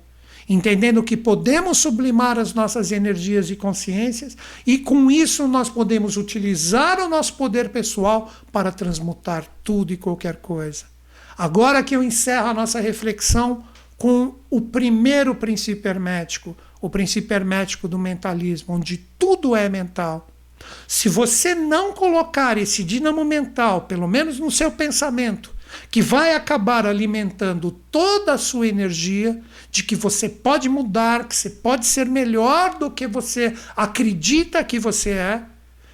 Entendendo 0.49 1.03
que 1.03 1.15
podemos 1.15 1.77
sublimar 1.77 2.39
as 2.39 2.55
nossas 2.55 2.91
energias 2.91 3.51
e 3.51 3.55
consciências, 3.55 4.35
e 4.65 4.79
com 4.79 5.11
isso 5.11 5.47
nós 5.47 5.69
podemos 5.69 6.17
utilizar 6.17 6.99
o 6.99 7.07
nosso 7.07 7.35
poder 7.35 7.69
pessoal 7.69 8.33
para 8.51 8.71
transmutar 8.71 9.45
tudo 9.63 9.93
e 9.93 9.97
qualquer 9.97 10.37
coisa. 10.37 10.85
Agora 11.37 11.83
que 11.83 11.95
eu 11.95 12.01
encerro 12.01 12.47
a 12.47 12.53
nossa 12.53 12.79
reflexão 12.79 13.63
com 13.95 14.33
o 14.49 14.59
primeiro 14.59 15.35
princípio 15.35 15.87
hermético, 15.87 16.57
o 16.81 16.89
princípio 16.89 17.35
hermético 17.35 17.87
do 17.87 17.99
mentalismo, 17.99 18.73
onde 18.73 18.97
tudo 18.97 19.55
é 19.55 19.69
mental 19.69 20.27
se 20.87 21.09
você 21.09 21.55
não 21.55 21.93
colocar 21.93 22.57
esse 22.57 22.83
dínamo 22.83 23.23
mental, 23.23 23.81
pelo 23.81 24.07
menos 24.07 24.39
no 24.39 24.51
seu 24.51 24.71
pensamento, 24.71 25.53
que 25.91 26.01
vai 26.01 26.35
acabar 26.35 26.85
alimentando 26.85 27.71
toda 27.91 28.33
a 28.33 28.37
sua 28.37 28.67
energia, 28.67 29.41
de 29.71 29.83
que 29.83 29.95
você 29.95 30.27
pode 30.27 30.67
mudar, 30.67 31.27
que 31.27 31.35
você 31.35 31.49
pode 31.49 31.85
ser 31.85 32.05
melhor 32.05 32.77
do 32.77 32.89
que 32.89 33.07
você 33.07 33.53
acredita 33.75 34.63
que 34.63 34.79
você 34.79 35.11
é, 35.11 35.43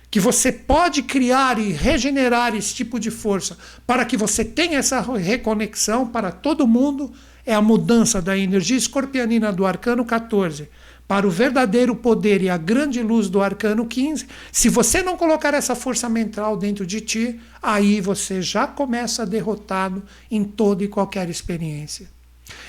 que 0.09 0.19
você 0.19 0.51
pode 0.51 1.03
criar 1.03 1.59
e 1.59 1.71
regenerar 1.71 2.55
esse 2.55 2.73
tipo 2.73 2.99
de 2.99 3.11
força 3.11 3.57
para 3.85 4.05
que 4.05 4.15
você 4.15 4.45
tenha 4.45 4.77
essa 4.77 5.01
reconexão 5.01 6.07
para 6.07 6.31
todo 6.31 6.67
mundo, 6.67 7.11
é 7.45 7.53
a 7.53 7.61
mudança 7.61 8.21
da 8.21 8.37
energia 8.37 8.77
escorpianina 8.77 9.51
do 9.51 9.65
arcano 9.65 10.05
14 10.05 10.69
para 11.07 11.27
o 11.27 11.29
verdadeiro 11.29 11.95
poder 11.95 12.41
e 12.41 12.49
a 12.49 12.57
grande 12.57 13.01
luz 13.03 13.29
do 13.29 13.41
arcano 13.41 13.85
15, 13.85 14.25
se 14.51 14.69
você 14.69 15.03
não 15.03 15.15
colocar 15.17 15.53
essa 15.53 15.75
força 15.75 16.09
mental 16.09 16.57
dentro 16.57 16.85
de 16.85 17.01
ti, 17.01 17.39
aí 17.61 18.01
você 18.01 18.41
já 18.41 18.65
começa 18.65 19.25
derrotado 19.25 20.03
em 20.31 20.43
toda 20.43 20.83
e 20.83 20.87
qualquer 20.87 21.29
experiência. 21.29 22.14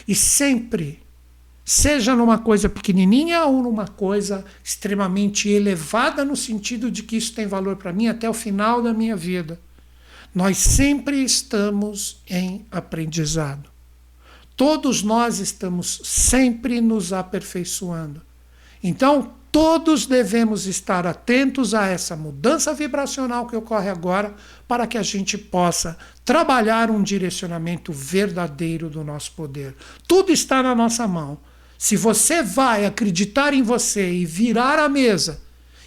E 0.06 0.14
sempre, 0.14 1.00
seja 1.64 2.14
numa 2.14 2.38
coisa 2.38 2.68
pequenininha 2.68 3.44
ou 3.44 3.62
numa 3.62 3.86
coisa 3.86 4.44
extremamente 4.62 5.48
elevada, 5.48 6.24
no 6.24 6.36
sentido 6.36 6.90
de 6.90 7.02
que 7.02 7.16
isso 7.16 7.34
tem 7.34 7.46
valor 7.46 7.76
para 7.76 7.92
mim 7.92 8.06
até 8.08 8.28
o 8.28 8.34
final 8.34 8.82
da 8.82 8.92
minha 8.92 9.16
vida, 9.16 9.60
nós 10.34 10.58
sempre 10.58 11.22
estamos 11.22 12.22
em 12.28 12.64
aprendizado. 12.70 13.70
Todos 14.56 15.02
nós 15.02 15.38
estamos 15.38 16.00
sempre 16.04 16.80
nos 16.80 17.12
aperfeiçoando. 17.12 18.22
Então, 18.82 19.35
todos 19.50 20.06
devemos 20.06 20.66
estar 20.66 21.06
atentos 21.06 21.74
a 21.74 21.86
essa 21.86 22.14
mudança 22.14 22.74
vibracional 22.74 23.46
que 23.46 23.56
ocorre 23.56 23.88
agora, 23.88 24.34
para 24.66 24.86
que 24.86 24.98
a 24.98 25.02
gente 25.02 25.38
possa 25.38 25.96
trabalhar 26.24 26.90
um 26.90 27.02
direcionamento 27.02 27.92
verdadeiro 27.92 28.88
do 28.88 29.02
nosso 29.02 29.32
poder. 29.32 29.74
Tudo 30.06 30.32
está 30.32 30.62
na 30.62 30.74
nossa 30.74 31.06
mão. 31.06 31.38
Se 31.78 31.96
você 31.96 32.42
vai 32.42 32.86
acreditar 32.86 33.52
em 33.52 33.62
você 33.62 34.10
e 34.10 34.24
virar 34.24 34.78
a 34.78 34.88
mesa 34.88 35.40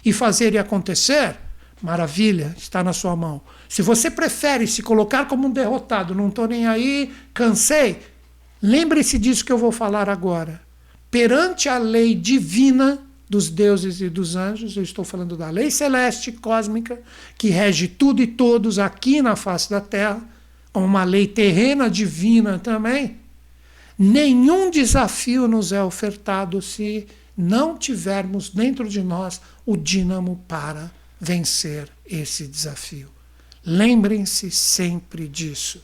e 0.04 0.12
fazer 0.12 0.54
e 0.54 0.58
acontecer, 0.58 1.36
maravilha, 1.82 2.54
está 2.56 2.82
na 2.82 2.92
sua 2.92 3.16
mão. 3.16 3.40
Se 3.68 3.82
você 3.82 4.10
prefere 4.10 4.66
se 4.66 4.82
colocar 4.82 5.26
como 5.26 5.48
um 5.48 5.50
derrotado, 5.50 6.14
não 6.14 6.28
estou 6.28 6.46
nem 6.46 6.66
aí, 6.66 7.12
cansei, 7.34 8.00
lembre-se 8.62 9.18
disso 9.18 9.44
que 9.44 9.52
eu 9.52 9.58
vou 9.58 9.72
falar 9.72 10.08
agora 10.08 10.60
perante 11.10 11.68
a 11.68 11.76
lei 11.76 12.14
divina 12.14 13.02
dos 13.30 13.48
deuses 13.48 14.00
e 14.00 14.08
dos 14.08 14.34
anjos, 14.34 14.76
eu 14.76 14.82
estou 14.82 15.04
falando 15.04 15.36
da 15.36 15.48
lei 15.50 15.70
celeste 15.70 16.32
cósmica, 16.32 17.00
que 17.38 17.48
rege 17.48 17.86
tudo 17.86 18.20
e 18.20 18.26
todos 18.26 18.76
aqui 18.76 19.22
na 19.22 19.36
face 19.36 19.70
da 19.70 19.80
terra, 19.80 20.20
uma 20.74 21.04
lei 21.04 21.28
terrena 21.28 21.88
divina 21.88 22.58
também. 22.58 23.18
Nenhum 23.96 24.68
desafio 24.68 25.46
nos 25.46 25.70
é 25.70 25.80
ofertado 25.80 26.60
se 26.60 27.06
não 27.36 27.78
tivermos 27.78 28.50
dentro 28.50 28.88
de 28.88 29.00
nós 29.00 29.40
o 29.64 29.76
dínamo 29.76 30.42
para 30.48 30.90
vencer 31.20 31.88
esse 32.04 32.48
desafio. 32.48 33.08
Lembrem-se 33.64 34.50
sempre 34.50 35.28
disso. 35.28 35.80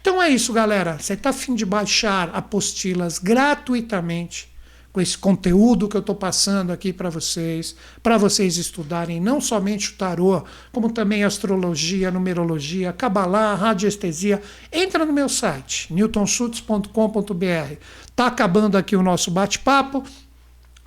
Então 0.00 0.22
é 0.22 0.28
isso, 0.28 0.52
galera. 0.52 0.98
Você 0.98 1.14
está 1.14 1.30
afim 1.30 1.56
de 1.56 1.66
baixar 1.66 2.30
apostilas 2.34 3.18
gratuitamente 3.18 4.53
com 4.94 5.00
esse 5.00 5.18
conteúdo 5.18 5.88
que 5.88 5.96
eu 5.96 6.00
estou 6.00 6.14
passando 6.14 6.70
aqui 6.70 6.92
para 6.92 7.10
vocês, 7.10 7.74
para 8.00 8.16
vocês 8.16 8.56
estudarem 8.56 9.20
não 9.20 9.40
somente 9.40 9.90
o 9.90 9.94
tarô, 9.96 10.44
como 10.70 10.88
também 10.88 11.24
astrologia, 11.24 12.12
numerologia, 12.12 12.92
cabalá, 12.92 13.56
radiestesia. 13.56 14.40
Entra 14.72 15.04
no 15.04 15.12
meu 15.12 15.28
site, 15.28 15.92
newtonschutz.com.br. 15.92 17.74
Está 18.08 18.28
acabando 18.28 18.78
aqui 18.78 18.94
o 18.94 19.02
nosso 19.02 19.32
bate-papo. 19.32 20.04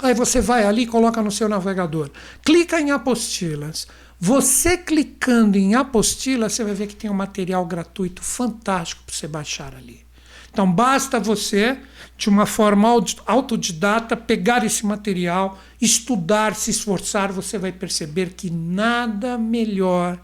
Aí 0.02 0.14
você 0.14 0.40
vai 0.40 0.66
ali 0.66 0.84
e 0.84 0.88
coloca 0.88 1.22
no 1.22 1.30
seu 1.30 1.50
navegador. 1.50 2.10
Clica 2.46 2.80
em 2.80 2.92
apostilas. 2.92 3.88
Você 4.18 4.78
clicando 4.78 5.58
em 5.58 5.76
apostilas, 5.76 6.54
você 6.54 6.64
vai 6.64 6.74
ver 6.74 6.88
que 6.88 6.96
tem 6.96 7.10
um 7.12 7.14
material 7.14 7.66
gratuito 7.66 8.24
fantástico 8.24 9.04
para 9.06 9.14
você 9.14 9.28
baixar 9.28 9.76
ali. 9.76 10.08
Então 10.50 10.72
basta 10.72 11.20
você, 11.20 11.78
de 12.18 12.30
uma 12.30 12.46
forma 12.46 12.90
autodidata, 13.26 14.18
pegar 14.18 14.66
esse 14.66 14.86
material, 14.86 15.60
estudar, 15.80 16.56
se 16.56 16.72
esforçar, 16.72 17.32
você 17.32 17.58
vai 17.58 17.72
perceber 17.72 18.34
que 18.36 18.50
nada 18.50 19.38
melhor 19.38 20.20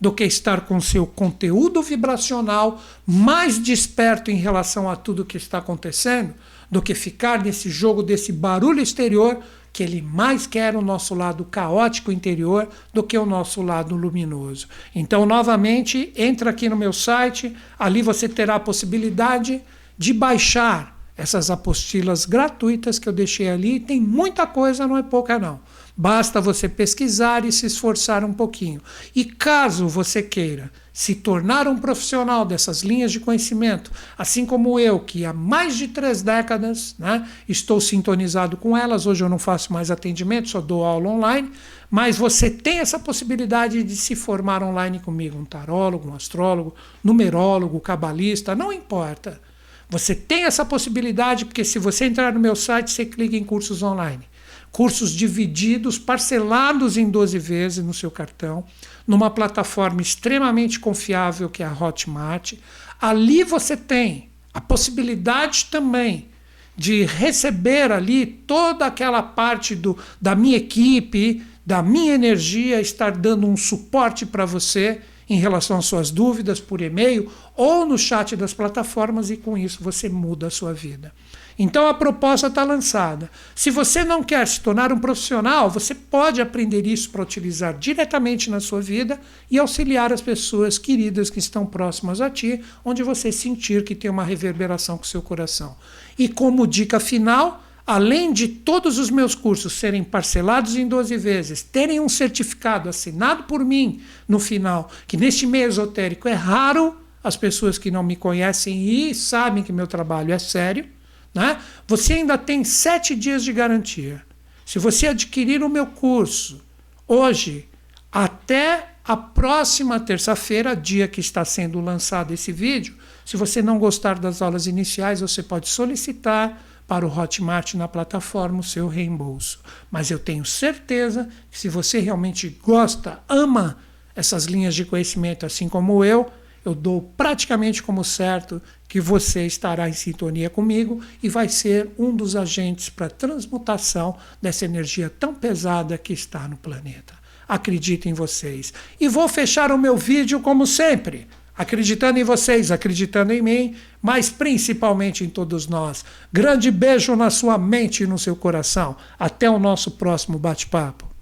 do 0.00 0.12
que 0.12 0.24
estar 0.24 0.62
com 0.62 0.80
seu 0.80 1.06
conteúdo 1.06 1.82
vibracional 1.82 2.82
mais 3.06 3.58
desperto 3.58 4.30
em 4.30 4.36
relação 4.36 4.88
a 4.88 4.96
tudo 4.96 5.24
que 5.24 5.36
está 5.36 5.58
acontecendo, 5.58 6.34
do 6.70 6.82
que 6.82 6.94
ficar 6.94 7.42
nesse 7.42 7.68
jogo 7.70 8.02
desse 8.02 8.32
barulho 8.32 8.80
exterior 8.80 9.38
que 9.72 9.82
ele 9.82 10.00
mais 10.00 10.46
quer 10.46 10.76
o 10.76 10.80
nosso 10.80 11.14
lado 11.14 11.44
caótico 11.44 12.12
interior 12.12 12.68
do 12.92 13.02
que 13.02 13.18
o 13.18 13.26
nosso 13.26 13.60
lado 13.60 13.96
luminoso. 13.96 14.68
Então, 14.94 15.26
novamente, 15.26 16.12
entra 16.16 16.50
aqui 16.50 16.68
no 16.68 16.76
meu 16.76 16.92
site, 16.92 17.54
ali 17.76 18.00
você 18.00 18.28
terá 18.28 18.54
a 18.54 18.60
possibilidade 18.60 19.60
de 19.98 20.12
baixar 20.12 20.93
essas 21.16 21.50
apostilas 21.50 22.24
gratuitas 22.24 22.98
que 22.98 23.08
eu 23.08 23.12
deixei 23.12 23.48
ali. 23.48 23.78
Tem 23.78 24.00
muita 24.00 24.46
coisa, 24.46 24.86
não 24.86 24.96
é 24.96 25.02
pouca 25.02 25.38
não. 25.38 25.60
Basta 25.96 26.40
você 26.40 26.68
pesquisar 26.68 27.44
e 27.44 27.52
se 27.52 27.66
esforçar 27.66 28.24
um 28.24 28.32
pouquinho. 28.32 28.80
E 29.14 29.24
caso 29.24 29.86
você 29.86 30.22
queira 30.22 30.70
se 30.92 31.14
tornar 31.16 31.66
um 31.66 31.76
profissional 31.76 32.44
dessas 32.44 32.82
linhas 32.82 33.10
de 33.10 33.18
conhecimento, 33.18 33.90
assim 34.16 34.46
como 34.46 34.78
eu, 34.78 35.00
que 35.00 35.24
há 35.24 35.32
mais 35.32 35.76
de 35.76 35.88
três 35.88 36.22
décadas 36.22 36.94
né, 36.96 37.28
estou 37.48 37.80
sintonizado 37.80 38.56
com 38.56 38.76
elas, 38.76 39.04
hoje 39.04 39.24
eu 39.24 39.28
não 39.28 39.38
faço 39.38 39.72
mais 39.72 39.90
atendimento, 39.90 40.48
só 40.48 40.60
dou 40.60 40.84
aula 40.84 41.08
online, 41.08 41.50
mas 41.90 42.16
você 42.16 42.48
tem 42.48 42.78
essa 42.78 42.96
possibilidade 42.96 43.82
de 43.82 43.96
se 43.96 44.14
formar 44.14 44.62
online 44.62 45.00
comigo, 45.00 45.36
um 45.36 45.44
tarólogo, 45.44 46.10
um 46.10 46.14
astrólogo, 46.14 46.76
numerólogo, 47.02 47.80
cabalista, 47.80 48.54
não 48.54 48.72
importa. 48.72 49.40
Você 49.88 50.14
tem 50.14 50.44
essa 50.44 50.64
possibilidade, 50.64 51.44
porque 51.44 51.64
se 51.64 51.78
você 51.78 52.06
entrar 52.06 52.32
no 52.32 52.40
meu 52.40 52.56
site, 52.56 52.90
você 52.90 53.04
clica 53.04 53.36
em 53.36 53.44
cursos 53.44 53.82
online. 53.82 54.24
Cursos 54.72 55.12
divididos, 55.12 55.98
parcelados 55.98 56.96
em 56.96 57.08
12 57.08 57.38
vezes 57.38 57.84
no 57.84 57.94
seu 57.94 58.10
cartão, 58.10 58.64
numa 59.06 59.30
plataforma 59.30 60.02
extremamente 60.02 60.80
confiável 60.80 61.48
que 61.48 61.62
é 61.62 61.66
a 61.66 61.72
Hotmart. 61.72 62.54
Ali 63.00 63.44
você 63.44 63.76
tem 63.76 64.30
a 64.52 64.60
possibilidade 64.60 65.66
também 65.70 66.28
de 66.76 67.04
receber 67.04 67.92
ali 67.92 68.26
toda 68.26 68.86
aquela 68.86 69.22
parte 69.22 69.76
do, 69.76 69.96
da 70.20 70.34
minha 70.34 70.56
equipe, 70.56 71.44
da 71.64 71.82
minha 71.82 72.14
energia, 72.14 72.80
estar 72.80 73.12
dando 73.12 73.46
um 73.46 73.56
suporte 73.56 74.26
para 74.26 74.44
você 74.44 75.00
em 75.28 75.38
relação 75.38 75.78
às 75.78 75.86
suas 75.86 76.10
dúvidas 76.10 76.60
por 76.60 76.80
e-mail 76.80 77.30
ou 77.56 77.86
no 77.86 77.96
chat 77.96 78.36
das 78.36 78.52
plataformas 78.52 79.30
e 79.30 79.36
com 79.36 79.56
isso 79.56 79.82
você 79.82 80.08
muda 80.08 80.46
a 80.48 80.50
sua 80.50 80.72
vida. 80.72 81.12
Então 81.58 81.86
a 81.86 81.94
proposta 81.94 82.48
está 82.48 82.64
lançada. 82.64 83.30
Se 83.54 83.70
você 83.70 84.04
não 84.04 84.24
quer 84.24 84.46
se 84.46 84.60
tornar 84.60 84.92
um 84.92 84.98
profissional, 84.98 85.70
você 85.70 85.94
pode 85.94 86.40
aprender 86.40 86.86
isso 86.86 87.10
para 87.10 87.22
utilizar 87.22 87.78
diretamente 87.78 88.50
na 88.50 88.58
sua 88.58 88.80
vida 88.80 89.20
e 89.50 89.58
auxiliar 89.58 90.12
as 90.12 90.20
pessoas 90.20 90.78
queridas 90.78 91.30
que 91.30 91.38
estão 91.38 91.64
próximas 91.64 92.20
a 92.20 92.28
ti, 92.28 92.60
onde 92.84 93.02
você 93.02 93.30
sentir 93.30 93.84
que 93.84 93.94
tem 93.94 94.10
uma 94.10 94.24
reverberação 94.24 94.96
com 94.96 95.04
o 95.04 95.06
seu 95.06 95.22
coração. 95.22 95.76
E 96.18 96.28
como 96.28 96.66
dica 96.66 96.98
final, 96.98 97.63
além 97.86 98.32
de 98.32 98.48
todos 98.48 98.98
os 98.98 99.10
meus 99.10 99.34
cursos 99.34 99.74
serem 99.74 100.02
parcelados 100.02 100.76
em 100.76 100.88
12 100.88 101.16
vezes, 101.16 101.62
terem 101.62 102.00
um 102.00 102.08
certificado 102.08 102.88
assinado 102.88 103.44
por 103.44 103.64
mim 103.64 104.00
no 104.26 104.38
final, 104.38 104.90
que 105.06 105.16
neste 105.16 105.46
meio 105.46 105.68
esotérico 105.68 106.28
é 106.28 106.32
raro 106.32 106.96
as 107.22 107.36
pessoas 107.36 107.78
que 107.78 107.90
não 107.90 108.02
me 108.02 108.16
conhecem 108.16 108.86
e 108.86 109.14
sabem 109.14 109.62
que 109.62 109.72
meu 109.72 109.86
trabalho 109.86 110.32
é 110.32 110.38
sério, 110.38 110.86
né? 111.34 111.58
você 111.86 112.14
ainda 112.14 112.36
tem 112.38 112.64
sete 112.64 113.14
dias 113.14 113.42
de 113.42 113.52
garantia. 113.52 114.22
Se 114.64 114.78
você 114.78 115.08
adquirir 115.08 115.62
o 115.62 115.68
meu 115.68 115.86
curso 115.86 116.62
hoje, 117.06 117.68
até 118.12 118.94
a 119.04 119.16
próxima 119.16 120.00
terça-feira, 120.00 120.74
dia 120.74 121.06
que 121.06 121.20
está 121.20 121.44
sendo 121.44 121.80
lançado 121.80 122.32
esse 122.32 122.50
vídeo, 122.52 122.94
se 123.24 123.36
você 123.36 123.60
não 123.60 123.78
gostar 123.78 124.18
das 124.18 124.40
aulas 124.40 124.66
iniciais, 124.66 125.20
você 125.20 125.42
pode 125.42 125.68
solicitar 125.68 126.62
para 126.86 127.06
o 127.06 127.18
Hotmart 127.18 127.74
na 127.74 127.88
plataforma 127.88 128.60
o 128.60 128.64
seu 128.64 128.88
reembolso. 128.88 129.60
Mas 129.90 130.10
eu 130.10 130.18
tenho 130.18 130.44
certeza 130.44 131.28
que 131.50 131.58
se 131.58 131.68
você 131.68 131.98
realmente 131.98 132.48
gosta, 132.62 133.20
ama 133.28 133.78
essas 134.14 134.44
linhas 134.44 134.74
de 134.74 134.84
conhecimento, 134.84 135.44
assim 135.44 135.68
como 135.68 136.04
eu, 136.04 136.30
eu 136.64 136.74
dou 136.74 137.02
praticamente 137.16 137.82
como 137.82 138.02
certo 138.02 138.60
que 138.88 139.00
você 139.00 139.44
estará 139.46 139.88
em 139.88 139.92
sintonia 139.92 140.48
comigo 140.48 141.02
e 141.22 141.28
vai 141.28 141.48
ser 141.48 141.90
um 141.98 142.14
dos 142.14 142.36
agentes 142.36 142.88
para 142.88 143.06
a 143.06 143.10
transmutação 143.10 144.16
dessa 144.40 144.64
energia 144.64 145.10
tão 145.10 145.34
pesada 145.34 145.98
que 145.98 146.12
está 146.12 146.48
no 146.48 146.56
planeta. 146.56 147.14
Acredito 147.46 148.08
em 148.08 148.14
vocês. 148.14 148.72
E 148.98 149.08
vou 149.08 149.28
fechar 149.28 149.70
o 149.70 149.78
meu 149.78 149.96
vídeo 149.96 150.40
como 150.40 150.66
sempre 150.66 151.26
acreditando 151.56 152.18
em 152.18 152.24
vocês, 152.24 152.70
acreditando 152.70 153.32
em 153.32 153.40
mim, 153.40 153.76
mas 154.02 154.28
principalmente 154.28 155.24
em 155.24 155.28
todos 155.28 155.66
nós. 155.66 156.04
Grande 156.32 156.70
beijo 156.70 157.14
na 157.14 157.30
sua 157.30 157.56
mente 157.56 158.02
e 158.02 158.06
no 158.06 158.18
seu 158.18 158.34
coração. 158.34 158.96
Até 159.18 159.48
o 159.48 159.58
nosso 159.58 159.92
próximo 159.92 160.38
bate-papo. 160.38 161.13